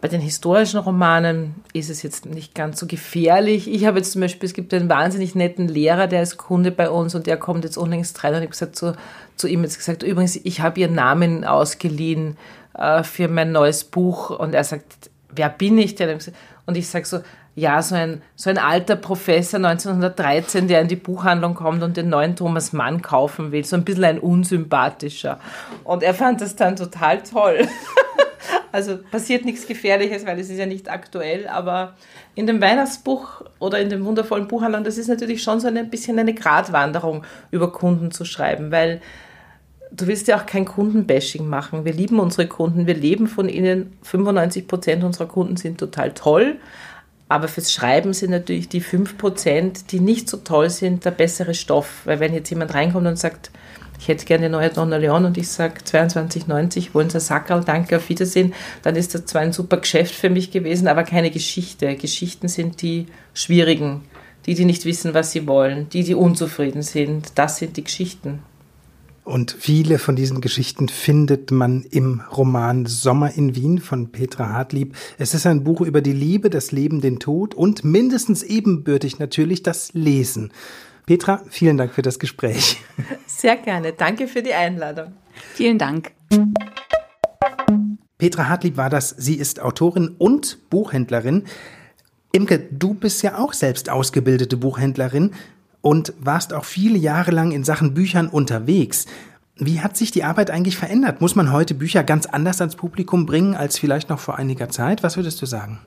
Bei 0.00 0.08
den 0.08 0.20
historischen 0.20 0.80
Romanen 0.80 1.56
ist 1.74 1.90
es 1.90 2.02
jetzt 2.02 2.24
nicht 2.24 2.54
ganz 2.54 2.80
so 2.80 2.86
gefährlich. 2.86 3.70
Ich 3.70 3.84
habe 3.84 3.98
jetzt 3.98 4.12
zum 4.12 4.22
Beispiel, 4.22 4.46
es 4.46 4.54
gibt 4.54 4.72
einen 4.72 4.88
wahnsinnig 4.88 5.34
netten 5.34 5.68
Lehrer, 5.68 6.06
der 6.06 6.22
ist 6.22 6.38
Kunde 6.38 6.70
bei 6.70 6.88
uns 6.88 7.14
und 7.14 7.26
der 7.26 7.36
kommt 7.36 7.64
jetzt 7.64 7.76
unlängst 7.76 8.24
rein 8.24 8.34
und 8.34 8.42
ich 8.42 8.60
habe 8.60 8.72
zu, 8.72 8.96
zu 9.36 9.46
ihm 9.46 9.62
jetzt 9.62 9.76
gesagt, 9.76 10.02
übrigens, 10.02 10.36
ich 10.36 10.62
habe 10.62 10.80
Ihren 10.80 10.94
Namen 10.94 11.44
ausgeliehen 11.44 12.38
äh, 12.74 13.02
für 13.02 13.28
mein 13.28 13.52
neues 13.52 13.84
Buch 13.84 14.30
und 14.30 14.54
er 14.54 14.64
sagt, 14.64 15.10
wer 15.34 15.50
bin 15.50 15.76
ich 15.76 15.96
denn? 15.96 16.18
Und 16.70 16.76
ich 16.76 16.88
sage 16.88 17.04
so, 17.04 17.18
ja, 17.56 17.82
so 17.82 17.96
ein, 17.96 18.22
so 18.36 18.48
ein 18.48 18.56
alter 18.56 18.94
Professor 18.94 19.58
1913, 19.58 20.68
der 20.68 20.82
in 20.82 20.86
die 20.86 20.94
Buchhandlung 20.94 21.56
kommt 21.56 21.82
und 21.82 21.96
den 21.96 22.08
neuen 22.08 22.36
Thomas 22.36 22.72
Mann 22.72 23.02
kaufen 23.02 23.50
will. 23.50 23.64
So 23.64 23.74
ein 23.74 23.82
bisschen 23.82 24.04
ein 24.04 24.18
unsympathischer. 24.20 25.40
Und 25.82 26.04
er 26.04 26.14
fand 26.14 26.40
das 26.40 26.54
dann 26.54 26.76
total 26.76 27.22
toll. 27.22 27.66
Also 28.72 28.98
passiert 29.10 29.44
nichts 29.44 29.66
Gefährliches, 29.66 30.24
weil 30.24 30.38
es 30.38 30.48
ist 30.48 30.58
ja 30.58 30.64
nicht 30.64 30.88
aktuell, 30.88 31.48
aber 31.48 31.94
in 32.36 32.46
dem 32.46 32.60
Weihnachtsbuch 32.60 33.42
oder 33.58 33.80
in 33.80 33.90
dem 33.90 34.04
wundervollen 34.04 34.46
Buchhandlung, 34.46 34.84
das 34.84 34.96
ist 34.96 35.08
natürlich 35.08 35.42
schon 35.42 35.58
so 35.58 35.66
ein 35.66 35.90
bisschen 35.90 36.20
eine 36.20 36.34
Gratwanderung 36.34 37.24
über 37.50 37.72
Kunden 37.72 38.12
zu 38.12 38.24
schreiben, 38.24 38.70
weil 38.70 39.00
du 39.92 40.06
willst 40.06 40.28
ja 40.28 40.38
auch 40.38 40.46
kein 40.46 40.64
Kundenbashing 40.64 41.46
machen. 41.46 41.84
Wir 41.84 41.92
lieben 41.92 42.20
unsere 42.20 42.46
Kunden, 42.46 42.86
wir 42.86 42.94
leben 42.94 43.26
von 43.26 43.48
ihnen. 43.48 43.96
95 44.02 44.68
Prozent 44.68 45.04
unserer 45.04 45.26
Kunden 45.26 45.56
sind 45.56 45.78
total 45.78 46.12
toll. 46.12 46.56
Aber 47.28 47.46
fürs 47.46 47.72
Schreiben 47.72 48.12
sind 48.12 48.30
natürlich 48.30 48.68
die 48.68 48.80
5 48.80 49.16
Prozent, 49.16 49.92
die 49.92 50.00
nicht 50.00 50.28
so 50.28 50.38
toll 50.38 50.68
sind, 50.68 51.04
der 51.04 51.12
bessere 51.12 51.54
Stoff. 51.54 52.02
Weil 52.04 52.18
wenn 52.18 52.34
jetzt 52.34 52.50
jemand 52.50 52.74
reinkommt 52.74 53.06
und 53.06 53.18
sagt, 53.18 53.52
ich 54.00 54.08
hätte 54.08 54.24
gerne 54.24 54.46
eine 54.46 54.56
neue 54.56 54.70
Donna 54.70 54.96
Leon 54.96 55.26
und 55.26 55.36
ich 55.36 55.48
sage 55.48 55.74
22,90, 55.84 56.94
wollen 56.94 57.10
Sie 57.10 57.18
ein 57.18 57.20
Sackerl, 57.20 57.62
danke, 57.62 57.98
auf 57.98 58.08
Wiedersehen, 58.08 58.54
dann 58.82 58.96
ist 58.96 59.14
das 59.14 59.26
zwar 59.26 59.42
ein 59.42 59.52
super 59.52 59.76
Geschäft 59.76 60.14
für 60.14 60.30
mich 60.30 60.50
gewesen, 60.50 60.88
aber 60.88 61.04
keine 61.04 61.30
Geschichte. 61.30 61.94
Geschichten 61.96 62.48
sind 62.48 62.82
die 62.82 63.06
schwierigen, 63.34 64.00
die, 64.46 64.54
die 64.54 64.64
nicht 64.64 64.86
wissen, 64.86 65.12
was 65.12 65.32
sie 65.32 65.46
wollen, 65.46 65.88
die, 65.90 66.02
die 66.02 66.14
unzufrieden 66.14 66.82
sind. 66.82 67.32
Das 67.38 67.58
sind 67.58 67.76
die 67.76 67.84
Geschichten. 67.84 68.42
Und 69.24 69.54
viele 69.58 69.98
von 69.98 70.16
diesen 70.16 70.40
Geschichten 70.40 70.88
findet 70.88 71.50
man 71.50 71.82
im 71.82 72.22
Roman 72.36 72.86
Sommer 72.86 73.32
in 73.34 73.54
Wien 73.54 73.78
von 73.78 74.10
Petra 74.10 74.48
Hartlieb. 74.48 74.96
Es 75.18 75.34
ist 75.34 75.46
ein 75.46 75.62
Buch 75.62 75.82
über 75.82 76.00
die 76.00 76.12
Liebe, 76.12 76.50
das 76.50 76.72
Leben, 76.72 77.00
den 77.00 77.18
Tod 77.18 77.54
und 77.54 77.84
mindestens 77.84 78.42
ebenbürtig 78.42 79.18
natürlich 79.18 79.62
das 79.62 79.92
Lesen. 79.92 80.52
Petra, 81.06 81.42
vielen 81.48 81.76
Dank 81.76 81.92
für 81.92 82.02
das 82.02 82.18
Gespräch. 82.18 82.78
Sehr 83.26 83.56
gerne. 83.56 83.92
Danke 83.92 84.26
für 84.26 84.42
die 84.42 84.54
Einladung. 84.54 85.12
Vielen 85.54 85.78
Dank. 85.78 86.12
Petra 88.16 88.48
Hartlieb 88.48 88.76
war 88.76 88.90
das. 88.90 89.10
Sie 89.10 89.34
ist 89.34 89.60
Autorin 89.60 90.14
und 90.18 90.70
Buchhändlerin. 90.70 91.44
Imke, 92.32 92.58
du 92.58 92.94
bist 92.94 93.22
ja 93.22 93.38
auch 93.38 93.52
selbst 93.52 93.90
ausgebildete 93.90 94.56
Buchhändlerin 94.56 95.32
und 95.82 96.12
warst 96.20 96.52
auch 96.52 96.64
viele 96.64 96.98
Jahre 96.98 97.30
lang 97.30 97.52
in 97.52 97.64
Sachen 97.64 97.94
Büchern 97.94 98.28
unterwegs. 98.28 99.06
Wie 99.56 99.80
hat 99.80 99.96
sich 99.96 100.10
die 100.10 100.24
Arbeit 100.24 100.50
eigentlich 100.50 100.76
verändert? 100.76 101.20
Muss 101.20 101.36
man 101.36 101.52
heute 101.52 101.74
Bücher 101.74 102.02
ganz 102.02 102.26
anders 102.26 102.60
ans 102.60 102.76
Publikum 102.76 103.26
bringen 103.26 103.54
als 103.54 103.78
vielleicht 103.78 104.08
noch 104.08 104.18
vor 104.18 104.36
einiger 104.36 104.70
Zeit? 104.70 105.02
Was 105.02 105.16
würdest 105.16 105.40
du 105.42 105.46
sagen? 105.46 105.80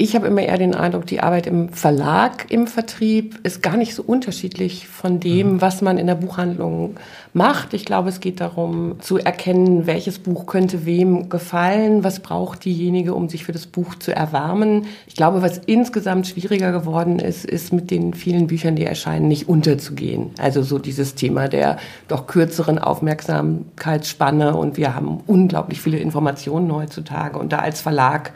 Ich 0.00 0.14
habe 0.14 0.28
immer 0.28 0.42
eher 0.42 0.58
den 0.58 0.76
Eindruck, 0.76 1.06
die 1.06 1.18
Arbeit 1.18 1.48
im 1.48 1.70
Verlag, 1.70 2.46
im 2.50 2.68
Vertrieb 2.68 3.40
ist 3.42 3.64
gar 3.64 3.76
nicht 3.76 3.96
so 3.96 4.04
unterschiedlich 4.04 4.86
von 4.86 5.18
dem, 5.18 5.54
mhm. 5.54 5.60
was 5.60 5.82
man 5.82 5.98
in 5.98 6.06
der 6.06 6.14
Buchhandlung 6.14 6.94
macht. 7.32 7.74
Ich 7.74 7.84
glaube, 7.84 8.08
es 8.08 8.20
geht 8.20 8.40
darum 8.40 9.00
zu 9.00 9.18
erkennen, 9.18 9.88
welches 9.88 10.20
Buch 10.20 10.46
könnte 10.46 10.86
wem 10.86 11.28
gefallen, 11.28 12.04
was 12.04 12.20
braucht 12.20 12.64
diejenige, 12.64 13.12
um 13.12 13.28
sich 13.28 13.42
für 13.42 13.50
das 13.50 13.66
Buch 13.66 13.96
zu 13.96 14.14
erwärmen. 14.14 14.86
Ich 15.08 15.16
glaube, 15.16 15.42
was 15.42 15.58
insgesamt 15.66 16.28
schwieriger 16.28 16.70
geworden 16.70 17.18
ist, 17.18 17.44
ist 17.44 17.72
mit 17.72 17.90
den 17.90 18.14
vielen 18.14 18.46
Büchern, 18.46 18.76
die 18.76 18.84
erscheinen, 18.84 19.26
nicht 19.26 19.48
unterzugehen. 19.48 20.30
Also 20.38 20.62
so 20.62 20.78
dieses 20.78 21.16
Thema 21.16 21.48
der 21.48 21.76
doch 22.06 22.28
kürzeren 22.28 22.78
Aufmerksamkeitsspanne 22.78 24.54
und 24.54 24.76
wir 24.76 24.94
haben 24.94 25.18
unglaublich 25.26 25.80
viele 25.80 25.98
Informationen 25.98 26.72
heutzutage 26.72 27.36
und 27.36 27.52
da 27.52 27.58
als 27.58 27.80
Verlag 27.80 28.32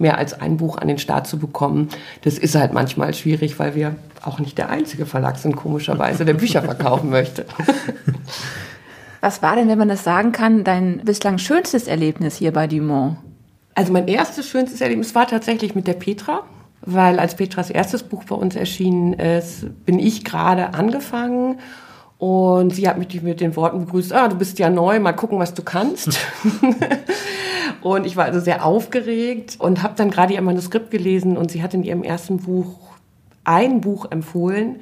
mehr 0.00 0.18
als 0.18 0.40
ein 0.40 0.56
Buch 0.56 0.78
an 0.78 0.88
den 0.88 0.98
Start 0.98 1.26
zu 1.26 1.38
bekommen. 1.38 1.88
Das 2.22 2.38
ist 2.38 2.54
halt 2.54 2.72
manchmal 2.72 3.14
schwierig, 3.14 3.58
weil 3.58 3.74
wir 3.74 3.96
auch 4.22 4.38
nicht 4.38 4.58
der 4.58 4.70
einzige 4.70 5.06
Verlag 5.06 5.38
sind, 5.38 5.56
komischerweise, 5.56 6.24
der 6.24 6.34
Bücher 6.34 6.62
verkaufen 6.62 7.10
möchte. 7.10 7.46
Was 9.20 9.42
war 9.42 9.56
denn, 9.56 9.68
wenn 9.68 9.78
man 9.78 9.88
das 9.88 10.02
sagen 10.02 10.32
kann, 10.32 10.64
dein 10.64 11.02
bislang 11.04 11.38
schönstes 11.38 11.86
Erlebnis 11.86 12.36
hier 12.36 12.52
bei 12.52 12.66
Dumont? 12.66 13.18
Also 13.74 13.92
mein 13.92 14.08
erstes 14.08 14.48
schönstes 14.48 14.80
Erlebnis 14.80 15.14
war 15.14 15.26
tatsächlich 15.26 15.74
mit 15.74 15.86
der 15.86 15.94
Petra, 15.94 16.42
weil 16.80 17.18
als 17.18 17.34
Petras 17.34 17.70
erstes 17.70 18.02
Buch 18.02 18.24
bei 18.24 18.34
uns 18.34 18.56
erschienen 18.56 19.12
ist, 19.12 19.66
bin 19.84 19.98
ich 19.98 20.24
gerade 20.24 20.74
angefangen 20.74 21.58
und 22.20 22.74
sie 22.74 22.86
hat 22.86 22.98
mich 22.98 23.22
mit 23.22 23.40
den 23.40 23.56
Worten 23.56 23.80
begrüßt, 23.86 24.12
ah, 24.12 24.28
du 24.28 24.36
bist 24.36 24.58
ja 24.58 24.68
neu, 24.68 25.00
mal 25.00 25.14
gucken, 25.14 25.38
was 25.38 25.54
du 25.54 25.62
kannst. 25.62 26.20
Und 27.82 28.06
ich 28.06 28.14
war 28.14 28.26
also 28.26 28.40
sehr 28.40 28.62
aufgeregt 28.62 29.56
und 29.58 29.82
habe 29.82 29.94
dann 29.96 30.10
gerade 30.10 30.34
ihr 30.34 30.42
Manuskript 30.42 30.90
gelesen 30.90 31.38
und 31.38 31.50
sie 31.50 31.62
hat 31.62 31.72
in 31.72 31.82
ihrem 31.82 32.02
ersten 32.02 32.36
Buch 32.36 32.76
ein 33.44 33.80
Buch 33.80 34.10
empfohlen. 34.10 34.80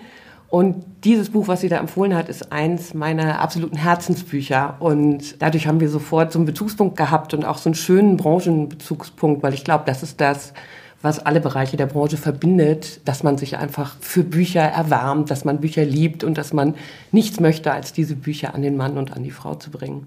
Und 0.49 0.85
dieses 1.05 1.31
Buch, 1.31 1.47
was 1.47 1.61
sie 1.61 1.69
da 1.69 1.77
empfohlen 1.77 2.13
hat, 2.17 2.29
ist 2.29 2.51
eins 2.51 2.93
meiner 2.93 3.41
absoluten 3.41 3.77
Herzensbücher. 3.77 4.75
Und 4.81 5.41
dadurch 5.41 5.69
haben 5.69 5.79
wir 5.79 5.91
sofort 5.91 6.33
so 6.33 6.41
einen 6.41 6.47
Bezugspunkt 6.47 6.97
gehabt 6.97 7.35
und 7.35 7.45
auch 7.45 7.59
so 7.59 7.69
einen 7.69 7.77
schönen 7.77 8.17
Branchenbezugspunkt, 8.17 9.45
weil 9.45 9.55
ich 9.55 9.63
glaube, 9.63 9.85
das 9.87 10.03
ist 10.03 10.21
das, 10.21 10.55
was 11.01 11.21
alle 11.21 11.41
Bereiche 11.41 11.77
der 11.77 11.87
Branche 11.87 12.17
verbindet, 12.17 13.01
dass 13.07 13.23
man 13.23 13.39
sich 13.39 13.57
einfach 13.57 13.97
für 14.01 14.25
Bücher 14.25 14.63
erwärmt, 14.63 15.31
dass 15.31 15.45
man 15.45 15.61
Bücher 15.61 15.85
liebt 15.85 16.25
und 16.25 16.37
dass 16.39 16.53
man 16.53 16.75
nichts 17.13 17.39
möchte, 17.41 17.73
als 17.73 17.93
diese 17.93 18.17
Bücher 18.17 18.55
an 18.55 18.63
den 18.63 18.77
Mann 18.77 18.99
und 18.99 19.13
an 19.13 19.23
die 19.23 19.31
Frau 19.31 19.55
zu 19.55 19.71
bringen. 19.71 20.07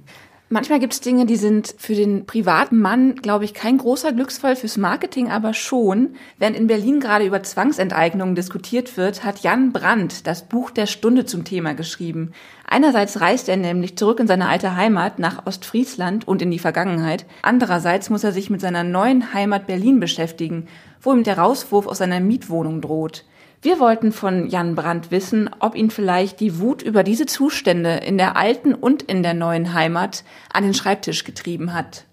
Manchmal 0.54 0.80
gibt 0.80 0.92
es 0.92 1.00
Dinge, 1.00 1.26
die 1.26 1.38
sind 1.38 1.76
für 1.78 1.96
den 1.96 2.26
privaten 2.26 2.78
Mann, 2.78 3.16
glaube 3.16 3.46
ich, 3.46 3.54
kein 3.54 3.78
großer 3.78 4.12
Glücksfall, 4.12 4.58
fürs 4.58 4.76
Marketing 4.76 5.32
aber 5.32 5.54
schon. 5.54 6.16
Während 6.40 6.58
in 6.58 6.68
Berlin 6.68 7.00
gerade 7.00 7.26
über 7.26 7.42
Zwangsenteignungen 7.42 8.36
diskutiert 8.36 8.98
wird, 8.98 9.24
hat 9.24 9.44
Jan 9.44 9.72
Brandt 9.72 10.28
das 10.28 10.50
Buch 10.50 10.70
der 10.70 10.88
Stunde 10.88 11.24
zum 11.24 11.46
Thema 11.46 11.74
geschrieben. 11.74 12.34
Einerseits 12.68 13.22
reist 13.22 13.48
er 13.48 13.56
nämlich 13.56 13.98
zurück 13.98 14.20
in 14.20 14.28
seine 14.28 14.50
alte 14.50 14.76
Heimat 14.76 15.20
nach 15.20 15.46
Ostfriesland 15.46 16.28
und 16.28 16.42
in 16.42 16.52
die 16.52 16.60
Vergangenheit. 16.60 17.26
Andererseits 17.44 18.10
muss 18.10 18.26
er 18.26 18.34
sich 18.34 18.50
mit 18.50 18.60
seiner 18.60 18.84
neuen 18.84 19.34
Heimat 19.34 19.68
Berlin 19.68 20.02
beschäftigen, 20.02 20.68
wo 21.00 21.14
ihm 21.14 21.24
der 21.24 21.38
Rauswurf 21.38 21.88
aus 21.88 22.00
seiner 22.00 22.20
Mietwohnung 22.20 22.82
droht. 22.82 23.24
Wir 23.64 23.80
wollten 23.80 24.12
von 24.12 24.48
Jan 24.48 24.74
Brandt 24.74 25.12
wissen, 25.12 25.48
ob 25.60 25.76
ihn 25.76 25.92
vielleicht 25.92 26.40
die 26.40 26.58
Wut 26.60 26.82
über 26.82 27.04
diese 27.04 27.28
Zustände 27.28 27.98
in 27.98 28.18
der 28.18 28.36
alten 28.36 28.74
und 28.74 29.04
in 29.04 29.22
der 29.22 29.36
neuen 29.36 29.76
Heimat 29.76 30.24
an 30.52 30.64
den 30.64 30.74
Schreibtisch 30.74 31.24
getrieben 31.26 31.72
hat. 31.72 32.06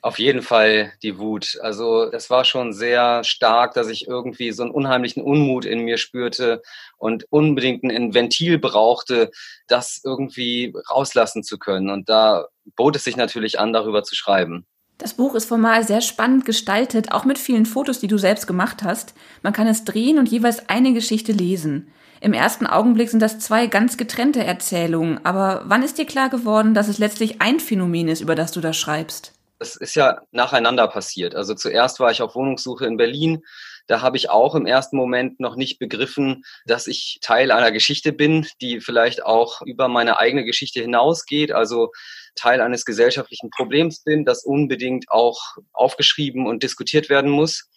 Auf 0.00 0.20
jeden 0.20 0.42
Fall 0.42 0.92
die 1.02 1.18
Wut. 1.18 1.58
Also 1.60 2.08
das 2.08 2.30
war 2.30 2.44
schon 2.44 2.72
sehr 2.72 3.24
stark, 3.24 3.74
dass 3.74 3.88
ich 3.88 4.06
irgendwie 4.06 4.52
so 4.52 4.62
einen 4.62 4.70
unheimlichen 4.70 5.24
Unmut 5.24 5.64
in 5.64 5.80
mir 5.80 5.98
spürte 5.98 6.62
und 6.98 7.26
unbedingt 7.30 7.82
ein 7.82 8.14
Ventil 8.14 8.58
brauchte, 8.58 9.32
das 9.66 10.00
irgendwie 10.04 10.72
rauslassen 10.88 11.42
zu 11.42 11.58
können. 11.58 11.90
Und 11.90 12.08
da 12.08 12.46
bot 12.76 12.94
es 12.94 13.02
sich 13.02 13.16
natürlich 13.16 13.58
an, 13.58 13.72
darüber 13.72 14.04
zu 14.04 14.14
schreiben. 14.14 14.66
Das 15.00 15.14
Buch 15.14 15.34
ist 15.34 15.46
formal 15.46 15.82
sehr 15.86 16.02
spannend 16.02 16.44
gestaltet, 16.44 17.10
auch 17.10 17.24
mit 17.24 17.38
vielen 17.38 17.64
Fotos, 17.64 18.00
die 18.00 18.06
du 18.06 18.18
selbst 18.18 18.46
gemacht 18.46 18.82
hast. 18.82 19.14
Man 19.42 19.54
kann 19.54 19.66
es 19.66 19.84
drehen 19.84 20.18
und 20.18 20.28
jeweils 20.28 20.68
eine 20.68 20.92
Geschichte 20.92 21.32
lesen. 21.32 21.90
Im 22.20 22.34
ersten 22.34 22.66
Augenblick 22.66 23.08
sind 23.08 23.20
das 23.20 23.38
zwei 23.38 23.66
ganz 23.66 23.96
getrennte 23.96 24.44
Erzählungen, 24.44 25.24
aber 25.24 25.62
wann 25.64 25.82
ist 25.82 25.96
dir 25.96 26.04
klar 26.04 26.28
geworden, 26.28 26.74
dass 26.74 26.86
es 26.86 26.98
letztlich 26.98 27.40
ein 27.40 27.60
Phänomen 27.60 28.08
ist, 28.08 28.20
über 28.20 28.34
das 28.34 28.52
du 28.52 28.60
da 28.60 28.74
schreibst? 28.74 29.32
Es 29.58 29.74
ist 29.74 29.94
ja 29.94 30.20
nacheinander 30.32 30.86
passiert. 30.86 31.34
Also 31.34 31.54
zuerst 31.54 31.98
war 31.98 32.10
ich 32.10 32.20
auf 32.20 32.34
Wohnungssuche 32.34 32.84
in 32.84 32.98
Berlin. 32.98 33.42
Da 33.86 34.02
habe 34.02 34.18
ich 34.18 34.28
auch 34.28 34.54
im 34.54 34.66
ersten 34.66 34.96
Moment 34.96 35.40
noch 35.40 35.56
nicht 35.56 35.78
begriffen, 35.78 36.44
dass 36.66 36.86
ich 36.86 37.18
Teil 37.22 37.50
einer 37.50 37.72
Geschichte 37.72 38.12
bin, 38.12 38.46
die 38.60 38.80
vielleicht 38.80 39.24
auch 39.24 39.62
über 39.62 39.88
meine 39.88 40.18
eigene 40.18 40.44
Geschichte 40.44 40.80
hinausgeht. 40.80 41.52
Also 41.52 41.90
Teil 42.36 42.60
eines 42.60 42.84
gesellschaftlichen 42.84 43.50
Problems 43.50 44.02
bin, 44.02 44.24
das 44.24 44.44
unbedingt 44.44 45.10
auch 45.10 45.38
aufgeschrieben 45.72 46.46
und 46.46 46.62
diskutiert 46.62 47.08
werden 47.08 47.30
muss. 47.30 47.68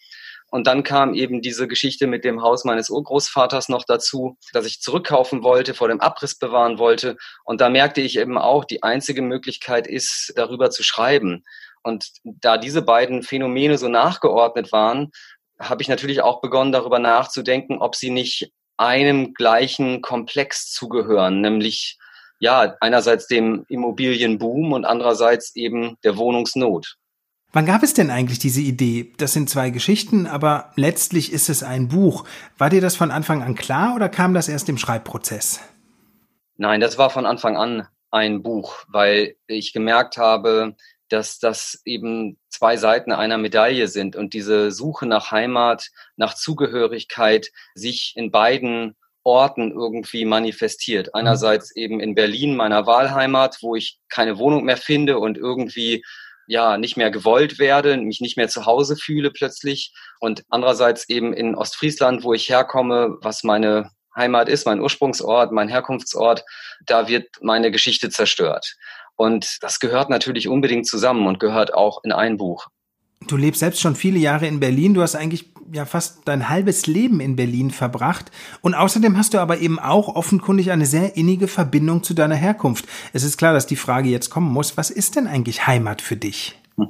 Und 0.54 0.68
dann 0.68 0.84
kam 0.84 1.16
eben 1.16 1.42
diese 1.42 1.68
Geschichte 1.68 2.06
mit 2.06 2.24
dem 2.24 2.44
Haus 2.44 2.64
meines 2.64 2.92
Urgroßvaters 2.92 3.70
noch 3.70 3.86
dazu, 3.86 4.38
dass 4.52 4.68
ich 4.68 4.82
zurückkaufen 4.82 5.42
wollte, 5.42 5.74
vor 5.74 5.88
dem 5.88 6.00
Abriss 6.00 6.38
bewahren 6.38 6.78
wollte. 6.78 7.18
Und 7.44 7.60
da 7.60 7.70
merkte 7.70 8.02
ich 8.02 8.20
eben 8.20 8.38
auch, 8.38 8.64
die 8.64 8.84
einzige 8.84 9.24
Möglichkeit 9.24 9.88
ist, 9.88 10.32
darüber 10.36 10.70
zu 10.70 10.84
schreiben. 10.84 11.44
Und 11.82 12.12
da 12.24 12.60
diese 12.60 12.84
beiden 12.84 13.24
Phänomene 13.24 13.80
so 13.80 13.88
nachgeordnet 13.88 14.72
waren, 14.72 15.10
habe 15.60 15.82
ich 15.82 15.88
natürlich 15.88 16.22
auch 16.22 16.40
begonnen, 16.40 16.72
darüber 16.72 17.00
nachzudenken, 17.00 17.80
ob 17.80 17.96
sie 17.96 18.12
nicht 18.12 18.52
einem 18.78 19.34
gleichen 19.34 20.04
Komplex 20.04 20.72
zugehören, 20.72 21.42
nämlich 21.42 21.98
ja, 22.40 22.76
einerseits 22.80 23.28
dem 23.28 23.66
Immobilienboom 23.70 24.74
und 24.74 24.86
andererseits 24.86 25.56
eben 25.56 25.98
der 26.04 26.18
Wohnungsnot. 26.18 26.98
Wann 27.56 27.68
gab 27.68 27.84
es 27.84 27.94
denn 27.94 28.10
eigentlich 28.10 28.40
diese 28.40 28.62
Idee? 28.62 29.14
Das 29.18 29.32
sind 29.34 29.48
zwei 29.48 29.70
Geschichten, 29.70 30.26
aber 30.26 30.72
letztlich 30.76 31.32
ist 31.32 31.50
es 31.50 31.62
ein 31.62 31.88
Buch. 31.88 32.26
War 32.58 32.72
dir 32.72 32.82
das 32.82 32.96
von 32.96 33.12
Anfang 33.12 33.44
an 33.44 33.54
klar 33.54 33.96
oder 33.96 34.10
kam 34.10 34.34
das 34.34 34.50
erst 34.50 34.70
im 34.70 34.80
Schreibprozess? 34.80 35.60
Nein, 36.58 36.82
das 36.82 36.98
war 36.98 37.12
von 37.12 37.28
Anfang 37.28 37.56
an 37.56 37.88
ein 38.10 38.42
Buch, 38.42 38.84
weil 38.88 39.36
ich 39.46 39.72
gemerkt 39.72 40.18
habe, 40.18 40.76
dass 41.10 41.38
das 41.38 41.82
eben 41.86 42.40
zwei 42.50 42.76
Seiten 42.76 43.12
einer 43.12 43.38
Medaille 43.38 43.88
sind 43.88 44.16
und 44.16 44.34
diese 44.34 44.72
Suche 44.72 45.06
nach 45.06 45.30
Heimat, 45.30 45.90
nach 46.16 46.34
Zugehörigkeit 46.34 47.52
sich 47.76 48.14
in 48.16 48.32
beiden 48.32 48.96
Orten 49.24 49.72
irgendwie 49.72 50.26
manifestiert. 50.26 51.08
Mhm. 51.08 51.20
Einerseits 51.20 51.76
eben 51.76 52.00
in 52.00 52.16
Berlin, 52.16 52.56
meiner 52.56 52.86
Wahlheimat, 52.86 53.58
wo 53.62 53.76
ich 53.76 54.00
keine 54.10 54.38
Wohnung 54.38 54.64
mehr 54.64 54.78
finde 54.78 55.20
und 55.20 55.38
irgendwie 55.38 56.04
ja 56.46 56.78
nicht 56.78 56.98
mehr 56.98 57.10
gewollt 57.10 57.58
werde, 57.58 57.96
mich 57.98 58.20
nicht 58.20 58.38
mehr 58.38 58.50
zu 58.50 58.66
Hause 58.66 58.98
fühle 58.98 59.32
plötzlich 59.32 59.94
und 60.20 60.44
andererseits 60.50 61.08
eben 61.08 61.34
in 61.34 61.56
Ostfriesland, 61.56 62.24
wo 62.24 62.34
ich 62.34 62.50
herkomme, 62.50 63.18
was 63.22 63.44
meine 63.44 63.92
Heimat 64.16 64.50
ist, 64.50 64.66
mein 64.66 64.82
Ursprungsort, 64.82 65.52
mein 65.52 65.70
Herkunftsort, 65.70 66.44
da 66.86 67.08
wird 67.08 67.28
meine 67.42 67.72
Geschichte 67.72 68.10
zerstört. 68.10 68.76
Und 69.16 69.58
das 69.62 69.80
gehört 69.80 70.10
natürlich 70.10 70.48
unbedingt 70.48 70.88
zusammen 70.88 71.28
und 71.28 71.40
gehört 71.40 71.74
auch 71.74 72.04
in 72.04 72.12
ein 72.12 72.38
Buch. 72.38 72.68
Du 73.28 73.38
lebst 73.38 73.60
selbst 73.60 73.82
schon 73.82 73.96
viele 73.96 74.20
Jahre 74.20 74.48
in 74.48 74.60
Berlin. 74.60 74.94
Du 74.94 75.02
hast 75.02 75.16
eigentlich 75.16 75.50
ja 75.72 75.86
fast 75.86 76.22
dein 76.26 76.50
halbes 76.50 76.88
Leben 76.88 77.20
in 77.20 77.36
Berlin 77.36 77.72
verbracht. 77.72 78.32
Und 78.62 78.76
außerdem 78.76 79.18
hast 79.18 79.34
du 79.34 79.40
aber 79.40 79.60
eben 79.60 79.80
auch 79.80 80.16
offenkundig 80.16 80.72
eine 80.72 80.86
sehr 80.86 81.18
innige 81.18 81.48
Verbindung 81.48 82.04
zu 82.04 82.14
deiner 82.14 82.36
Herkunft. 82.36 82.86
Es 83.14 83.24
ist 83.24 83.38
klar, 83.38 83.54
dass 83.54 83.68
die 83.68 83.76
Frage 83.76 84.10
jetzt 84.10 84.30
kommen 84.30 84.52
muss, 84.52 84.78
was 84.78 84.90
ist 84.90 85.16
denn 85.16 85.28
eigentlich 85.28 85.68
Heimat 85.68 86.02
für 86.02 86.18
dich? 86.18 86.60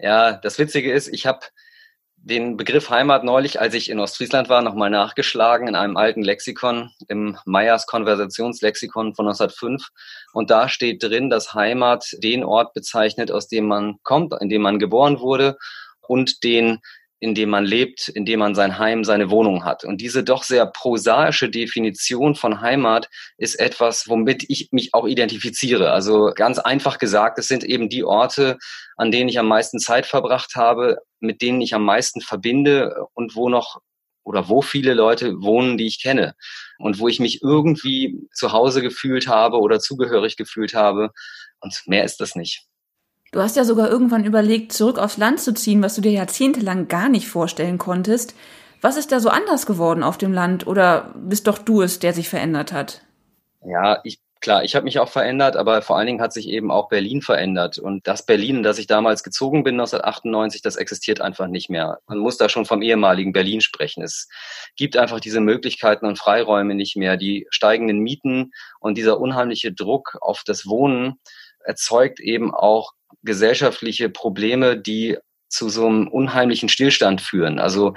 Ja, 0.00 0.32
das 0.32 0.60
Witzige 0.60 0.92
ist, 0.92 1.08
ich 1.08 1.26
habe 1.26 1.40
den 2.28 2.56
Begriff 2.56 2.90
Heimat 2.90 3.24
neulich, 3.24 3.60
als 3.60 3.74
ich 3.74 3.90
in 3.90 3.98
Ostfriesland 3.98 4.48
war, 4.48 4.60
nochmal 4.62 4.90
nachgeschlagen 4.90 5.66
in 5.66 5.74
einem 5.74 5.96
alten 5.96 6.22
Lexikon, 6.22 6.90
im 7.08 7.38
Meyers 7.46 7.86
Konversationslexikon 7.86 9.14
von 9.14 9.26
1905. 9.26 9.88
Und 10.32 10.50
da 10.50 10.68
steht 10.68 11.02
drin, 11.02 11.30
dass 11.30 11.54
Heimat 11.54 12.04
den 12.18 12.44
Ort 12.44 12.74
bezeichnet, 12.74 13.32
aus 13.32 13.48
dem 13.48 13.66
man 13.66 13.96
kommt, 14.02 14.34
in 14.40 14.50
dem 14.50 14.62
man 14.62 14.78
geboren 14.78 15.20
wurde 15.20 15.56
und 16.02 16.44
den 16.44 16.80
in 17.20 17.34
dem 17.34 17.50
man 17.50 17.64
lebt, 17.64 18.08
in 18.08 18.24
dem 18.24 18.40
man 18.40 18.54
sein 18.54 18.78
Heim, 18.78 19.04
seine 19.04 19.30
Wohnung 19.30 19.64
hat. 19.64 19.84
Und 19.84 20.00
diese 20.00 20.22
doch 20.22 20.44
sehr 20.44 20.66
prosaische 20.66 21.50
Definition 21.50 22.34
von 22.34 22.60
Heimat 22.60 23.08
ist 23.36 23.58
etwas, 23.58 24.08
womit 24.08 24.44
ich 24.48 24.68
mich 24.70 24.94
auch 24.94 25.06
identifiziere. 25.06 25.90
Also 25.90 26.32
ganz 26.34 26.58
einfach 26.58 26.98
gesagt, 26.98 27.38
es 27.38 27.48
sind 27.48 27.64
eben 27.64 27.88
die 27.88 28.04
Orte, 28.04 28.58
an 28.96 29.10
denen 29.10 29.28
ich 29.28 29.38
am 29.38 29.48
meisten 29.48 29.80
Zeit 29.80 30.06
verbracht 30.06 30.54
habe, 30.54 30.98
mit 31.18 31.42
denen 31.42 31.60
ich 31.60 31.74
am 31.74 31.84
meisten 31.84 32.20
verbinde 32.20 33.04
und 33.14 33.34
wo 33.34 33.48
noch 33.48 33.80
oder 34.24 34.48
wo 34.48 34.60
viele 34.60 34.92
Leute 34.92 35.40
wohnen, 35.40 35.78
die 35.78 35.86
ich 35.86 36.02
kenne 36.02 36.34
und 36.78 36.98
wo 36.98 37.08
ich 37.08 37.18
mich 37.18 37.42
irgendwie 37.42 38.28
zu 38.32 38.52
Hause 38.52 38.82
gefühlt 38.82 39.26
habe 39.26 39.58
oder 39.58 39.80
zugehörig 39.80 40.36
gefühlt 40.36 40.74
habe. 40.74 41.10
Und 41.60 41.82
mehr 41.86 42.04
ist 42.04 42.20
das 42.20 42.36
nicht. 42.36 42.67
Du 43.30 43.40
hast 43.40 43.56
ja 43.56 43.64
sogar 43.64 43.90
irgendwann 43.90 44.24
überlegt, 44.24 44.72
zurück 44.72 44.98
aufs 44.98 45.18
Land 45.18 45.40
zu 45.40 45.52
ziehen, 45.52 45.82
was 45.82 45.94
du 45.94 46.00
dir 46.00 46.12
jahrzehntelang 46.12 46.88
gar 46.88 47.08
nicht 47.08 47.28
vorstellen 47.28 47.78
konntest. 47.78 48.34
Was 48.80 48.96
ist 48.96 49.12
da 49.12 49.20
so 49.20 49.28
anders 49.28 49.66
geworden 49.66 50.02
auf 50.02 50.18
dem 50.18 50.32
Land 50.32 50.66
oder 50.66 51.12
bist 51.16 51.46
doch 51.46 51.58
du 51.58 51.82
es, 51.82 51.98
der 51.98 52.14
sich 52.14 52.28
verändert 52.28 52.72
hat? 52.72 53.02
Ja, 53.62 54.00
ich 54.04 54.20
klar, 54.40 54.64
ich 54.64 54.74
habe 54.74 54.84
mich 54.84 54.98
auch 54.98 55.08
verändert, 55.08 55.56
aber 55.56 55.82
vor 55.82 55.96
allen 55.96 56.06
Dingen 56.06 56.20
hat 56.20 56.32
sich 56.32 56.48
eben 56.48 56.70
auch 56.70 56.88
Berlin 56.88 57.22
verändert. 57.22 57.78
Und 57.78 58.06
das 58.06 58.24
Berlin, 58.24 58.58
in 58.58 58.62
das 58.62 58.78
ich 58.78 58.86
damals 58.86 59.22
gezogen 59.22 59.64
bin, 59.64 59.74
1998, 59.74 60.62
das 60.62 60.76
existiert 60.76 61.20
einfach 61.20 61.48
nicht 61.48 61.68
mehr. 61.70 61.98
Man 62.06 62.18
muss 62.18 62.38
da 62.38 62.48
schon 62.48 62.64
vom 62.64 62.82
ehemaligen 62.82 63.32
Berlin 63.32 63.60
sprechen. 63.60 64.02
Es 64.02 64.28
gibt 64.76 64.96
einfach 64.96 65.20
diese 65.20 65.40
Möglichkeiten 65.40 66.06
und 66.06 66.18
Freiräume 66.18 66.74
nicht 66.74 66.96
mehr. 66.96 67.16
Die 67.16 67.46
steigenden 67.50 67.98
Mieten 67.98 68.52
und 68.80 68.96
dieser 68.96 69.20
unheimliche 69.20 69.72
Druck 69.72 70.16
auf 70.20 70.42
das 70.46 70.66
Wohnen 70.66 71.18
erzeugt 71.64 72.20
eben 72.20 72.54
auch 72.54 72.92
gesellschaftliche 73.22 74.08
Probleme, 74.08 74.76
die 74.76 75.18
zu 75.48 75.68
so 75.68 75.86
einem 75.86 76.08
unheimlichen 76.08 76.68
Stillstand 76.68 77.20
führen. 77.20 77.58
Also 77.58 77.94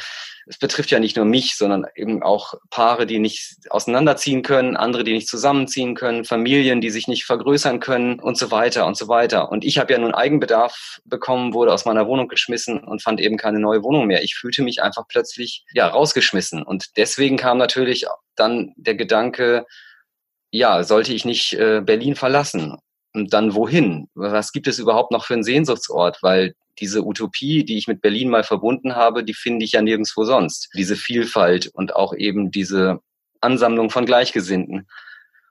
es 0.48 0.58
betrifft 0.58 0.92
ja 0.92 1.00
nicht 1.00 1.16
nur 1.16 1.26
mich, 1.26 1.56
sondern 1.56 1.86
eben 1.96 2.24
auch 2.24 2.56
Paare, 2.70 3.06
die 3.06 3.20
nicht 3.20 3.56
auseinanderziehen 3.70 4.42
können, 4.42 4.76
andere, 4.76 5.04
die 5.04 5.14
nicht 5.14 5.28
zusammenziehen 5.28 5.96
können, 5.96 6.26
Familien, 6.26 6.82
die 6.82 6.90
sich 6.90 7.08
nicht 7.08 7.26
vergrößern 7.26 7.80
können 7.80 8.20
und 8.20 8.38
so 8.38 8.52
weiter 8.52 8.86
und 8.86 8.98
so 8.98 9.08
weiter. 9.08 9.52
Und 9.52 9.64
ich 9.64 9.78
habe 9.78 9.94
ja 9.94 10.00
nun 10.00 10.14
Eigenbedarf 10.14 11.00
bekommen, 11.06 11.54
wurde 11.54 11.74
aus 11.74 11.86
meiner 11.86 12.08
Wohnung 12.08 12.28
geschmissen 12.28 12.80
und 12.84 13.04
fand 13.04 13.22
eben 13.22 13.38
keine 13.38 13.60
neue 13.60 13.84
Wohnung 13.84 14.08
mehr. 14.08 14.24
Ich 14.24 14.36
fühlte 14.36 14.64
mich 14.64 14.82
einfach 14.82 15.04
plötzlich 15.08 15.64
ja 15.74 15.88
rausgeschmissen. 15.88 16.64
Und 16.64 16.98
deswegen 16.98 17.38
kam 17.38 17.58
natürlich 17.58 18.06
dann 18.36 18.74
der 18.78 18.96
Gedanke, 18.96 19.66
ja, 20.52 20.84
sollte 20.84 21.14
ich 21.14 21.24
nicht 21.24 21.54
äh, 21.54 21.82
Berlin 21.82 22.16
verlassen? 22.16 22.78
Und 23.14 23.34
dann 23.34 23.56
wohin? 23.56 24.08
Was 24.14 24.52
gibt 24.52 24.68
es 24.68 24.80
überhaupt 24.80 25.12
noch 25.12 25.26
für 25.26 25.34
einen 25.34 25.44
Sehnsuchtsort? 25.44 26.24
Weil 26.24 26.56
diese 26.80 27.04
Utopie, 27.04 27.66
die 27.66 27.78
ich 27.78 27.88
mit 27.88 28.02
Berlin 28.02 28.30
mal 28.30 28.44
verbunden 28.44 28.96
habe, 28.96 29.24
die 29.24 29.34
finde 29.34 29.66
ich 29.66 29.74
ja 29.74 29.82
nirgendwo 29.82 30.24
sonst. 30.24 30.70
Diese 30.76 30.96
Vielfalt 30.96 31.68
und 31.68 31.96
auch 31.96 32.14
eben 32.14 32.52
diese 32.52 33.00
Ansammlung 33.42 33.90
von 33.90 34.06
Gleichgesinnten. 34.06 34.88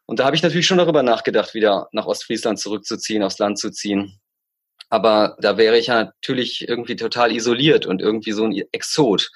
Und 0.07 0.18
da 0.18 0.25
habe 0.25 0.35
ich 0.35 0.42
natürlich 0.42 0.66
schon 0.66 0.79
darüber 0.79 1.03
nachgedacht, 1.03 1.55
wieder 1.55 1.88
nach 1.92 2.07
Ostfriesland 2.07 2.59
zurückzuziehen, 2.59 3.23
aufs 3.23 3.38
Land 3.38 3.59
zu 3.59 3.70
ziehen. 3.70 4.18
Aber 4.88 5.37
da 5.40 5.57
wäre 5.57 5.79
ich 5.79 5.88
ja 5.88 6.05
natürlich 6.05 6.66
irgendwie 6.68 6.96
total 6.96 7.31
isoliert 7.31 7.87
und 7.87 8.01
irgendwie 8.01 8.33
so 8.33 8.44
ein 8.44 8.61
Exot, 8.73 9.31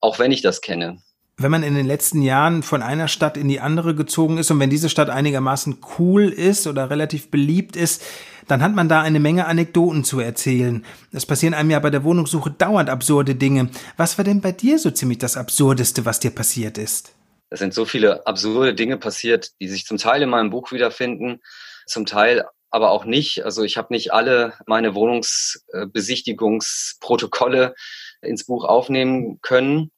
auch 0.00 0.18
wenn 0.18 0.30
ich 0.30 0.42
das 0.42 0.60
kenne 0.60 1.02
wenn 1.42 1.50
man 1.50 1.62
in 1.62 1.74
den 1.74 1.86
letzten 1.86 2.22
Jahren 2.22 2.62
von 2.62 2.82
einer 2.82 3.08
Stadt 3.08 3.36
in 3.36 3.48
die 3.48 3.60
andere 3.60 3.94
gezogen 3.94 4.38
ist 4.38 4.50
und 4.50 4.58
wenn 4.60 4.70
diese 4.70 4.88
Stadt 4.88 5.10
einigermaßen 5.10 5.78
cool 5.98 6.28
ist 6.28 6.66
oder 6.66 6.88
relativ 6.90 7.30
beliebt 7.30 7.76
ist, 7.76 8.02
dann 8.46 8.62
hat 8.62 8.74
man 8.74 8.88
da 8.88 9.00
eine 9.00 9.20
Menge 9.20 9.46
Anekdoten 9.46 10.04
zu 10.04 10.20
erzählen. 10.20 10.84
Es 11.12 11.24
passieren 11.24 11.54
einem 11.54 11.70
ja 11.70 11.78
bei 11.78 11.88
der 11.90 12.04
Wohnungssuche 12.04 12.50
dauernd 12.50 12.90
absurde 12.90 13.36
Dinge. 13.36 13.70
Was 13.96 14.18
war 14.18 14.24
denn 14.24 14.40
bei 14.40 14.50
dir 14.52 14.78
so 14.78 14.90
ziemlich 14.90 15.18
das 15.18 15.36
Absurdeste, 15.36 16.04
was 16.04 16.20
dir 16.20 16.30
passiert 16.30 16.76
ist? 16.76 17.14
Es 17.48 17.60
sind 17.60 17.72
so 17.74 17.84
viele 17.84 18.26
absurde 18.26 18.74
Dinge 18.74 18.96
passiert, 18.96 19.52
die 19.60 19.68
sich 19.68 19.86
zum 19.86 19.98
Teil 19.98 20.22
in 20.22 20.30
meinem 20.30 20.50
Buch 20.50 20.72
wiederfinden, 20.72 21.40
zum 21.86 22.06
Teil 22.06 22.44
aber 22.70 22.90
auch 22.90 23.04
nicht. 23.04 23.44
Also 23.44 23.62
ich 23.64 23.76
habe 23.76 23.92
nicht 23.92 24.12
alle 24.12 24.54
meine 24.66 24.94
Wohnungsbesichtigungsprotokolle 24.94 27.74
ins 28.22 28.44
Buch 28.44 28.64
aufnehmen 28.64 29.40
können. 29.42 29.90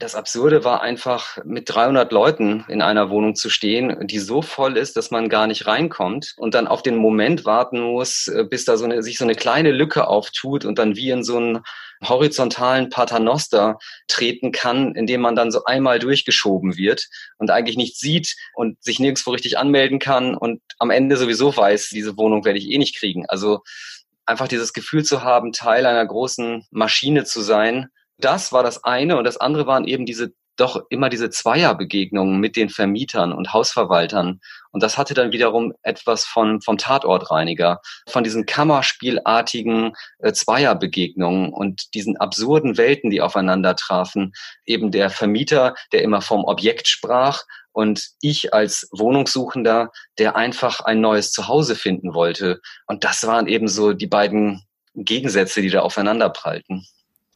Das 0.00 0.16
Absurde 0.16 0.64
war 0.64 0.82
einfach, 0.82 1.38
mit 1.44 1.72
300 1.72 2.10
Leuten 2.10 2.64
in 2.66 2.82
einer 2.82 3.10
Wohnung 3.10 3.36
zu 3.36 3.48
stehen, 3.48 4.08
die 4.08 4.18
so 4.18 4.42
voll 4.42 4.76
ist, 4.76 4.96
dass 4.96 5.12
man 5.12 5.28
gar 5.28 5.46
nicht 5.46 5.68
reinkommt 5.68 6.34
und 6.36 6.54
dann 6.54 6.66
auf 6.66 6.82
den 6.82 6.96
Moment 6.96 7.44
warten 7.44 7.78
muss, 7.80 8.26
äh, 8.26 8.42
bis 8.42 8.64
da 8.64 8.76
so 8.76 8.84
eine, 8.86 9.04
sich 9.04 9.18
so 9.18 9.24
eine 9.24 9.36
kleine 9.36 9.70
Lücke 9.70 10.08
auftut 10.08 10.64
und 10.64 10.80
dann 10.80 10.96
wie 10.96 11.10
in 11.10 11.22
so 11.22 11.36
einen 11.36 11.60
horizontalen 12.02 12.90
Paternoster 12.90 13.78
treten 14.08 14.50
kann, 14.50 14.96
indem 14.96 15.20
man 15.20 15.36
dann 15.36 15.52
so 15.52 15.64
einmal 15.64 16.00
durchgeschoben 16.00 16.76
wird 16.76 17.06
und 17.38 17.52
eigentlich 17.52 17.76
nichts 17.76 18.00
sieht 18.00 18.34
und 18.54 18.82
sich 18.82 18.98
nirgendwo 18.98 19.30
richtig 19.30 19.58
anmelden 19.58 20.00
kann 20.00 20.34
und 20.34 20.60
am 20.80 20.90
Ende 20.90 21.16
sowieso 21.16 21.56
weiß, 21.56 21.90
diese 21.90 22.16
Wohnung 22.16 22.44
werde 22.44 22.58
ich 22.58 22.68
eh 22.68 22.78
nicht 22.78 22.96
kriegen. 22.96 23.26
Also 23.28 23.62
einfach 24.26 24.48
dieses 24.48 24.72
Gefühl 24.72 25.04
zu 25.04 25.22
haben, 25.22 25.52
Teil 25.52 25.86
einer 25.86 26.04
großen 26.04 26.66
Maschine 26.72 27.24
zu 27.24 27.42
sein, 27.42 27.90
das 28.18 28.52
war 28.52 28.62
das 28.62 28.84
eine 28.84 29.16
und 29.16 29.24
das 29.24 29.36
andere 29.36 29.66
waren 29.66 29.86
eben 29.86 30.06
diese 30.06 30.32
doch 30.56 30.84
immer 30.88 31.08
diese 31.08 31.30
Zweierbegegnungen 31.30 32.38
mit 32.38 32.56
den 32.56 32.68
Vermietern 32.68 33.32
und 33.32 33.52
Hausverwaltern. 33.52 34.40
Und 34.70 34.82
das 34.82 34.96
hatte 34.98 35.14
dann 35.14 35.32
wiederum 35.32 35.72
etwas 35.82 36.24
von, 36.24 36.60
vom 36.60 36.78
Tatortreiniger, 36.78 37.80
von 38.08 38.24
diesen 38.24 38.46
Kammerspielartigen 38.46 39.92
äh, 40.18 40.32
Zweierbegegnungen 40.32 41.52
und 41.52 41.94
diesen 41.94 42.16
absurden 42.16 42.76
Welten, 42.76 43.10
die 43.10 43.20
aufeinander 43.20 43.76
trafen. 43.76 44.32
Eben 44.64 44.90
der 44.90 45.10
Vermieter, 45.10 45.74
der 45.92 46.02
immer 46.02 46.20
vom 46.20 46.44
Objekt 46.44 46.88
sprach 46.88 47.42
und 47.72 48.10
ich 48.20 48.54
als 48.54 48.88
Wohnungssuchender, 48.92 49.90
der 50.18 50.36
einfach 50.36 50.80
ein 50.80 51.00
neues 51.00 51.32
Zuhause 51.32 51.74
finden 51.74 52.14
wollte. 52.14 52.60
Und 52.86 53.02
das 53.02 53.26
waren 53.26 53.48
eben 53.48 53.66
so 53.66 53.92
die 53.92 54.06
beiden 54.06 54.62
Gegensätze, 54.94 55.60
die 55.60 55.70
da 55.70 55.80
aufeinander 55.80 56.30
prallten. 56.30 56.86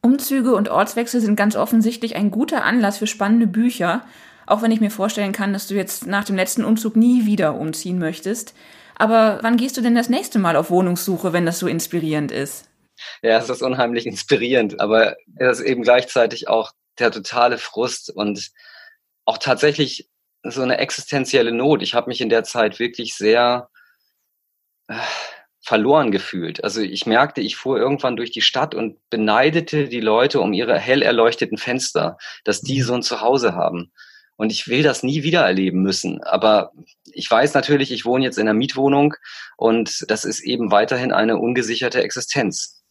Umzüge 0.01 0.55
und 0.55 0.69
Ortswechsel 0.69 1.21
sind 1.21 1.35
ganz 1.35 1.55
offensichtlich 1.55 2.15
ein 2.15 2.31
guter 2.31 2.63
Anlass 2.63 2.97
für 2.97 3.07
spannende 3.07 3.47
Bücher, 3.47 4.05
auch 4.45 4.61
wenn 4.61 4.71
ich 4.71 4.81
mir 4.81 4.91
vorstellen 4.91 5.33
kann, 5.33 5.53
dass 5.53 5.67
du 5.67 5.75
jetzt 5.75 6.07
nach 6.07 6.23
dem 6.23 6.35
letzten 6.35 6.63
Umzug 6.63 6.95
nie 6.95 7.25
wieder 7.25 7.55
umziehen 7.55 7.99
möchtest. 7.99 8.55
Aber 8.95 9.39
wann 9.41 9.57
gehst 9.57 9.77
du 9.77 9.81
denn 9.81 9.95
das 9.95 10.09
nächste 10.09 10.39
Mal 10.39 10.55
auf 10.55 10.69
Wohnungssuche, 10.69 11.33
wenn 11.33 11.45
das 11.45 11.59
so 11.59 11.67
inspirierend 11.67 12.31
ist? 12.31 12.69
Ja, 13.21 13.37
es 13.37 13.49
ist 13.49 13.61
unheimlich 13.61 14.05
inspirierend, 14.05 14.79
aber 14.79 15.15
es 15.37 15.59
ist 15.59 15.65
eben 15.65 15.83
gleichzeitig 15.83 16.47
auch 16.47 16.71
der 16.97 17.11
totale 17.11 17.57
Frust 17.57 18.09
und 18.09 18.51
auch 19.25 19.37
tatsächlich 19.37 20.09
so 20.43 20.61
eine 20.61 20.77
existenzielle 20.77 21.51
Not. 21.51 21.81
Ich 21.81 21.93
habe 21.93 22.09
mich 22.09 22.21
in 22.21 22.29
der 22.29 22.43
Zeit 22.43 22.79
wirklich 22.79 23.15
sehr 23.15 23.69
äh, 24.87 24.95
verloren 25.69 26.09
gefühlt. 26.09 26.63
Also 26.63 26.81
ich 26.81 27.05
merkte, 27.05 27.41
ich 27.41 27.55
fuhr 27.55 27.77
irgendwann 27.77 28.15
durch 28.15 28.31
die 28.31 28.41
Stadt 28.41 28.73
und 28.73 28.97
beneidete 29.11 29.87
die 29.87 29.99
Leute 29.99 30.39
um 30.39 30.51
ihre 30.51 30.79
hell 30.79 31.03
erleuchteten 31.03 31.59
Fenster, 31.59 32.17
dass 32.43 32.61
die 32.61 32.81
so 32.81 32.95
ein 32.95 33.03
Zuhause 33.03 33.53
haben. 33.53 33.91
Und 34.35 34.51
ich 34.51 34.67
will 34.67 34.81
das 34.81 35.03
nie 35.03 35.21
wieder 35.21 35.41
erleben 35.41 35.83
müssen. 35.83 36.23
Aber 36.23 36.71
ich 37.13 37.29
weiß 37.29 37.53
natürlich, 37.53 37.91
ich 37.91 38.03
wohne 38.03 38.25
jetzt 38.25 38.39
in 38.39 38.47
einer 38.47 38.57
Mietwohnung 38.57 39.13
und 39.57 40.05
das 40.07 40.25
ist 40.25 40.39
eben 40.39 40.71
weiterhin 40.71 41.11
eine 41.11 41.37
ungesicherte 41.37 42.01
Existenz. 42.01 42.81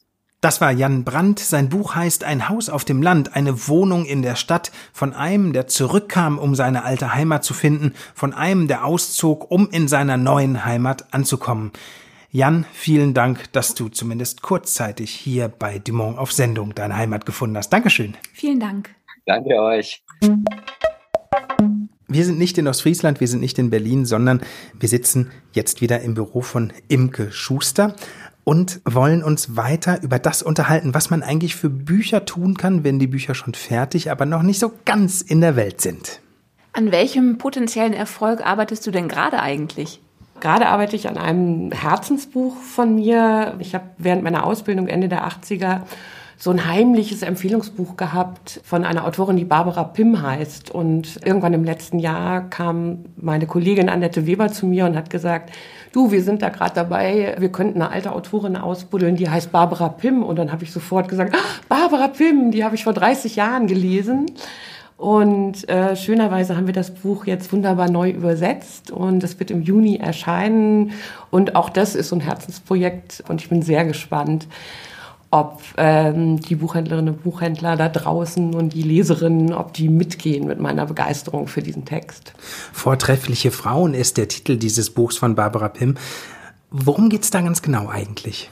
Das 0.41 0.61
war 0.61 0.71
Jan 0.71 1.03
Brandt. 1.03 1.41
Sein 1.41 1.71
Buch 1.71 1.97
heißt 1.97 2.23
Ein 2.23 2.49
Haus 2.49 2.69
auf 2.69 2.85
dem 2.85 3.03
Land, 3.03 3.35
eine 3.35 3.67
Wohnung 3.67 4.05
in 4.05 4.23
der 4.23 4.37
Stadt, 4.37 4.71
von 4.93 5.15
einem, 5.15 5.53
der 5.53 5.67
zurückkam, 5.67 6.39
um 6.39 6.55
seine 6.55 6.85
alte 6.85 7.13
Heimat 7.13 7.43
zu 7.43 7.55
finden, 7.55 7.93
von 8.15 8.35
einem, 8.35 8.69
der 8.69 8.85
auszog, 8.85 9.51
um 9.51 9.69
in 9.69 9.89
seiner 9.89 10.17
neuen 10.17 10.65
Heimat 10.65 11.13
anzukommen. 11.13 11.73
Jan, 12.31 12.67
vielen 12.73 13.15
Dank, 13.15 13.51
dass 13.53 13.75
du 13.75 13.89
zumindest 13.89 14.43
kurzzeitig 14.43 15.11
hier 15.11 15.49
bei 15.49 15.79
Dumont 15.79 16.19
auf 16.19 16.31
Sendung 16.31 16.75
deine 16.75 16.95
Heimat 16.95 17.25
gefunden 17.25 17.57
hast. 17.57 17.71
Dankeschön. 17.71 18.19
Vielen 18.35 18.61
Dank. 18.61 18.95
Danke 19.25 19.55
euch. 19.63 20.05
Wir 22.07 22.25
sind 22.27 22.39
nicht 22.39 22.59
in 22.59 22.69
Ostfriesland, 22.69 23.21
wir 23.21 23.29
sind 23.29 23.41
nicht 23.41 23.59
in 23.59 23.71
Berlin, 23.71 24.05
sondern 24.05 24.43
wir 24.79 24.91
sitzen 24.91 25.31
jetzt 25.55 25.81
wieder 25.81 26.03
im 26.03 26.13
Büro 26.13 26.43
von 26.43 26.71
Imke 26.89 27.33
Schuster 27.33 27.97
und 28.45 28.83
wollen 28.85 29.25
uns 29.25 29.57
weiter 29.57 30.03
über 30.03 30.19
das 30.19 30.43
unterhalten, 30.43 30.93
was 30.93 31.09
man 31.09 31.23
eigentlich 31.23 31.57
für 31.57 31.71
Bücher 31.71 32.27
tun 32.27 32.59
kann, 32.59 32.85
wenn 32.85 32.99
die 32.99 33.07
Bücher 33.07 33.35
schon 33.35 33.55
fertig, 33.55 34.11
aber 34.11 34.27
noch 34.27 34.43
nicht 34.43 34.59
so 34.59 34.73
ganz 34.85 35.23
in 35.23 35.41
der 35.41 35.57
Welt 35.57 35.81
sind. 35.81 36.21
An 36.75 36.93
welchem 36.93 37.39
potenziellen 37.39 37.95
Erfolg 37.95 38.45
arbeitest 38.45 38.87
du 38.87 38.91
denn 38.91 39.09
gerade 39.09 39.41
eigentlich? 39.41 40.03
Gerade 40.41 40.69
arbeite 40.69 40.97
ich 40.97 41.09
an 41.09 41.17
einem 41.17 41.73
Herzensbuch 41.73 42.57
von 42.57 42.95
mir. 42.95 43.55
Ich 43.59 43.75
habe 43.75 43.85
während 43.99 44.23
meiner 44.23 44.45
Ausbildung 44.45 44.89
Ende 44.89 45.09
der 45.09 45.27
80er 45.27 45.83
so 46.41 46.53
ein 46.53 46.67
heimliches 46.67 47.23
Empfehlungsbuch 47.23 47.97
gehabt 47.97 48.61
von 48.63 48.85
einer 48.85 49.05
Autorin, 49.05 49.37
die 49.37 49.45
Barbara 49.45 49.83
Pim 49.83 50.23
heißt. 50.23 50.71
Und 50.71 51.19
irgendwann 51.25 51.53
im 51.53 51.65
letzten 51.65 51.99
Jahr 51.99 52.49
kam 52.49 53.07
meine 53.17 53.47
Kollegin 53.47 53.89
Annette 53.89 54.25
Weber 54.25 54.49
zu 54.49 54.67
mir 54.67 54.87
und 54.87 54.97
hat 54.97 55.11
gesagt, 55.11 55.51
du, 55.93 56.13
wir 56.13 56.23
sind 56.23 56.43
da 56.43 56.51
gerade 56.51 56.75
dabei, 56.77 57.35
wir 57.39 57.51
könnten 57.51 57.83
eine 57.83 57.91
alte 57.91 58.13
Autorin 58.13 58.57
ausbuddeln, 58.57 59.17
die 59.17 59.29
heißt 59.29 59.51
Barbara 59.51 59.89
Pim. 59.89 60.23
Und 60.23 60.37
dann 60.37 60.53
habe 60.53 60.63
ich 60.63 60.71
sofort 60.71 61.09
gesagt, 61.09 61.35
ah, 61.35 61.39
Barbara 61.69 62.07
Pim, 62.07 62.53
die 62.53 62.63
habe 62.63 62.77
ich 62.77 62.85
vor 62.85 62.93
30 62.93 63.35
Jahren 63.35 63.67
gelesen. 63.67 64.27
Und 64.99 65.69
äh, 65.69 65.95
schönerweise 65.95 66.57
haben 66.57 66.67
wir 66.67 66.75
das 66.75 66.93
Buch 66.93 67.25
jetzt 67.25 67.53
wunderbar 67.53 67.89
neu 67.89 68.11
übersetzt 68.11 68.91
und 68.91 69.23
es 69.23 69.39
wird 69.39 69.53
im 69.53 69.63
Juni 69.63 69.97
erscheinen. 69.97 70.91
Und 71.31 71.55
auch 71.55 71.71
das 71.71 71.95
ist 71.95 72.09
so 72.09 72.17
ein 72.17 72.21
Herzensprojekt 72.21 73.23
und 73.29 73.41
ich 73.41 73.49
bin 73.49 73.63
sehr 73.63 73.85
gespannt, 73.85 74.49
ob 75.31 75.63
ähm, 75.77 76.41
die 76.41 76.57
Buchhändlerinnen 76.57 77.15
und 77.15 77.23
Buchhändler 77.23 77.77
da 77.77 77.89
draußen 77.89 78.55
und 78.55 78.71
die 78.73 78.83
Leserinnen, 78.83 79.55
ob 79.55 79.73
die 79.73 79.89
mitgehen 79.89 80.49
mit 80.49 80.59
meiner 80.59 80.87
Begeisterung 80.87 81.47
für 81.47 81.63
diesen 81.63 81.85
Text. 81.85 82.33
Vortreffliche 82.73 83.53
Frauen 83.53 83.95
ist 83.95 84.17
der 84.17 84.27
Titel 84.27 84.57
dieses 84.57 84.91
Buchs 84.91 85.17
von 85.17 85.37
Barbara 85.37 85.69
Pim. 85.69 85.95
Worum 86.73 87.09
geht's 87.09 87.31
da 87.31 87.41
ganz 87.41 87.63
genau 87.63 87.89
eigentlich? 87.89 88.51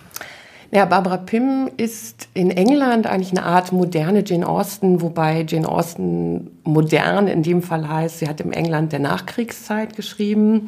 Ja, 0.76 0.84
Barbara 0.84 1.16
Pym 1.16 1.70
ist 1.78 2.28
in 2.34 2.50
England 2.50 3.06
eigentlich 3.06 3.30
eine 3.30 3.46
Art 3.46 3.72
moderne 3.72 4.22
Jane 4.26 4.46
Austen, 4.46 5.00
wobei 5.00 5.46
Jane 5.48 5.66
Austen 5.66 6.50
modern 6.64 7.28
in 7.28 7.42
dem 7.42 7.62
Fall 7.62 7.88
heißt, 7.88 8.18
sie 8.18 8.28
hat 8.28 8.42
im 8.42 8.52
England 8.52 8.92
der 8.92 8.98
Nachkriegszeit 8.98 9.96
geschrieben 9.96 10.66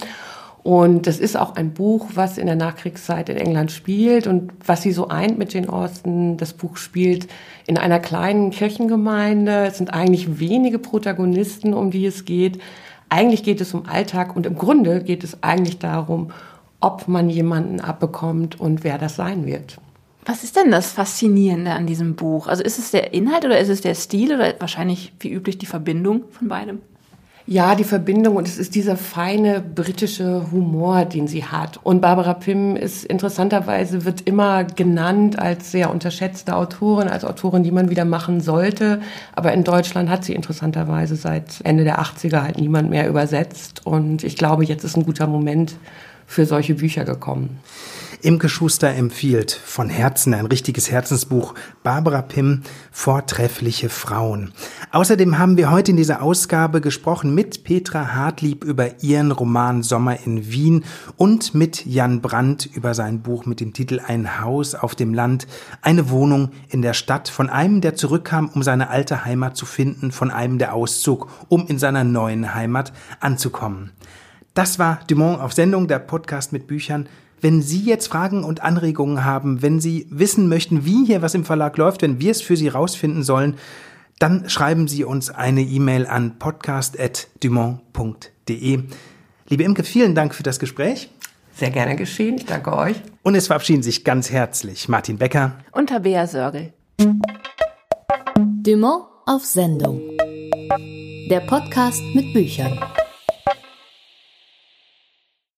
und 0.62 1.06
das 1.06 1.18
ist 1.18 1.36
auch 1.36 1.56
ein 1.56 1.74
Buch, 1.74 2.06
was 2.14 2.38
in 2.38 2.46
der 2.46 2.56
Nachkriegszeit 2.56 3.28
in 3.28 3.36
England 3.36 3.70
spielt 3.70 4.26
und 4.26 4.50
was 4.64 4.80
sie 4.80 4.92
so 4.92 5.08
eint 5.08 5.36
mit 5.36 5.52
Jane 5.52 5.70
Austen. 5.70 6.38
Das 6.38 6.54
Buch 6.54 6.78
spielt 6.78 7.28
in 7.66 7.76
einer 7.76 8.00
kleinen 8.00 8.48
Kirchengemeinde. 8.48 9.66
Es 9.66 9.76
sind 9.76 9.92
eigentlich 9.92 10.40
wenige 10.40 10.78
Protagonisten, 10.78 11.74
um 11.74 11.90
die 11.90 12.06
es 12.06 12.24
geht. 12.24 12.62
Eigentlich 13.10 13.42
geht 13.42 13.60
es 13.60 13.74
um 13.74 13.84
Alltag 13.84 14.34
und 14.34 14.46
im 14.46 14.56
Grunde 14.56 15.02
geht 15.02 15.22
es 15.22 15.42
eigentlich 15.42 15.78
darum, 15.78 16.30
ob 16.80 17.08
man 17.08 17.28
jemanden 17.28 17.82
abbekommt 17.82 18.58
und 18.58 18.84
wer 18.84 18.96
das 18.96 19.14
sein 19.16 19.44
wird. 19.44 19.78
Was 20.28 20.44
ist 20.44 20.56
denn 20.56 20.70
das 20.70 20.92
Faszinierende 20.92 21.70
an 21.70 21.86
diesem 21.86 22.14
Buch? 22.14 22.48
Also 22.48 22.62
ist 22.62 22.78
es 22.78 22.90
der 22.90 23.14
Inhalt 23.14 23.46
oder 23.46 23.58
ist 23.58 23.70
es 23.70 23.80
der 23.80 23.94
Stil 23.94 24.34
oder 24.34 24.52
wahrscheinlich 24.58 25.14
wie 25.20 25.32
üblich 25.32 25.56
die 25.56 25.64
Verbindung 25.64 26.24
von 26.32 26.48
beidem? 26.48 26.82
Ja, 27.46 27.74
die 27.74 27.84
Verbindung 27.84 28.36
und 28.36 28.46
es 28.46 28.58
ist 28.58 28.74
dieser 28.74 28.98
feine 28.98 29.62
britische 29.62 30.52
Humor, 30.52 31.06
den 31.06 31.28
sie 31.28 31.46
hat. 31.46 31.80
Und 31.82 32.02
Barbara 32.02 32.34
Pym 32.34 32.76
ist 32.76 33.06
interessanterweise, 33.06 34.04
wird 34.04 34.20
immer 34.20 34.64
genannt 34.64 35.38
als 35.38 35.72
sehr 35.72 35.90
unterschätzte 35.90 36.54
Autorin, 36.54 37.08
als 37.08 37.24
Autorin, 37.24 37.62
die 37.62 37.70
man 37.70 37.88
wieder 37.88 38.04
machen 38.04 38.42
sollte. 38.42 39.00
Aber 39.34 39.54
in 39.54 39.64
Deutschland 39.64 40.10
hat 40.10 40.26
sie 40.26 40.34
interessanterweise 40.34 41.16
seit 41.16 41.62
Ende 41.64 41.84
der 41.84 42.02
80er 42.02 42.42
halt 42.42 42.58
niemand 42.58 42.90
mehr 42.90 43.08
übersetzt. 43.08 43.86
Und 43.86 44.24
ich 44.24 44.36
glaube, 44.36 44.66
jetzt 44.66 44.84
ist 44.84 44.98
ein 44.98 45.06
guter 45.06 45.26
Moment 45.26 45.76
für 46.26 46.44
solche 46.44 46.74
Bücher 46.74 47.06
gekommen. 47.06 47.60
Imke 48.20 48.48
Schuster 48.48 48.92
empfiehlt 48.94 49.52
von 49.52 49.88
Herzen 49.88 50.34
ein 50.34 50.46
richtiges 50.46 50.90
Herzensbuch 50.90 51.54
Barbara 51.84 52.22
Pim 52.22 52.62
Vortreffliche 52.90 53.88
Frauen. 53.88 54.52
Außerdem 54.90 55.38
haben 55.38 55.56
wir 55.56 55.70
heute 55.70 55.92
in 55.92 55.96
dieser 55.96 56.20
Ausgabe 56.20 56.80
gesprochen 56.80 57.32
mit 57.32 57.62
Petra 57.62 58.14
Hartlieb 58.14 58.64
über 58.64 59.02
ihren 59.04 59.30
Roman 59.30 59.84
Sommer 59.84 60.18
in 60.26 60.50
Wien 60.50 60.84
und 61.16 61.54
mit 61.54 61.86
Jan 61.86 62.20
Brandt 62.20 62.66
über 62.66 62.92
sein 62.92 63.22
Buch 63.22 63.46
mit 63.46 63.60
dem 63.60 63.72
Titel 63.72 64.00
Ein 64.04 64.40
Haus 64.40 64.74
auf 64.74 64.96
dem 64.96 65.14
Land, 65.14 65.46
eine 65.82 66.10
Wohnung 66.10 66.50
in 66.70 66.82
der 66.82 66.94
Stadt 66.94 67.28
von 67.28 67.48
einem, 67.48 67.80
der 67.80 67.94
zurückkam, 67.94 68.48
um 68.48 68.64
seine 68.64 68.90
alte 68.90 69.24
Heimat 69.24 69.56
zu 69.56 69.64
finden, 69.64 70.10
von 70.10 70.32
einem, 70.32 70.58
der 70.58 70.74
auszog, 70.74 71.28
um 71.48 71.68
in 71.68 71.78
seiner 71.78 72.02
neuen 72.02 72.52
Heimat 72.52 72.92
anzukommen. 73.20 73.92
Das 74.54 74.80
war 74.80 74.98
Dumont 75.06 75.40
auf 75.40 75.52
Sendung, 75.52 75.86
der 75.86 76.00
Podcast 76.00 76.52
mit 76.52 76.66
Büchern. 76.66 77.08
Wenn 77.40 77.62
Sie 77.62 77.80
jetzt 77.80 78.08
Fragen 78.08 78.44
und 78.44 78.62
Anregungen 78.62 79.24
haben, 79.24 79.62
wenn 79.62 79.80
Sie 79.80 80.06
wissen 80.10 80.48
möchten, 80.48 80.84
wie 80.84 81.06
hier 81.06 81.22
was 81.22 81.34
im 81.34 81.44
Verlag 81.44 81.76
läuft, 81.76 82.02
wenn 82.02 82.20
wir 82.20 82.32
es 82.32 82.42
für 82.42 82.56
Sie 82.56 82.66
rausfinden 82.68 83.22
sollen, 83.22 83.54
dann 84.18 84.48
schreiben 84.48 84.88
Sie 84.88 85.04
uns 85.04 85.30
eine 85.30 85.60
E-Mail 85.62 86.06
an 86.06 86.38
podcast.dumont.de. 86.38 88.80
Liebe 89.48 89.62
Imke, 89.62 89.84
vielen 89.84 90.16
Dank 90.16 90.34
für 90.34 90.42
das 90.42 90.58
Gespräch. 90.58 91.10
Sehr 91.54 91.70
gerne 91.70 91.96
geschehen. 91.96 92.36
Ich 92.36 92.44
danke 92.46 92.76
euch. 92.76 92.96
Und 93.22 93.34
es 93.34 93.46
verabschieden 93.46 93.82
sich 93.82 94.04
ganz 94.04 94.30
herzlich 94.30 94.88
Martin 94.88 95.18
Becker 95.18 95.56
und 95.72 95.88
Tabea 95.88 96.26
Sörgel. 96.26 96.72
Dumont 98.36 99.04
auf 99.26 99.44
Sendung. 99.44 100.00
Der 101.30 101.40
Podcast 101.40 102.00
mit 102.14 102.32
Büchern. 102.32 102.78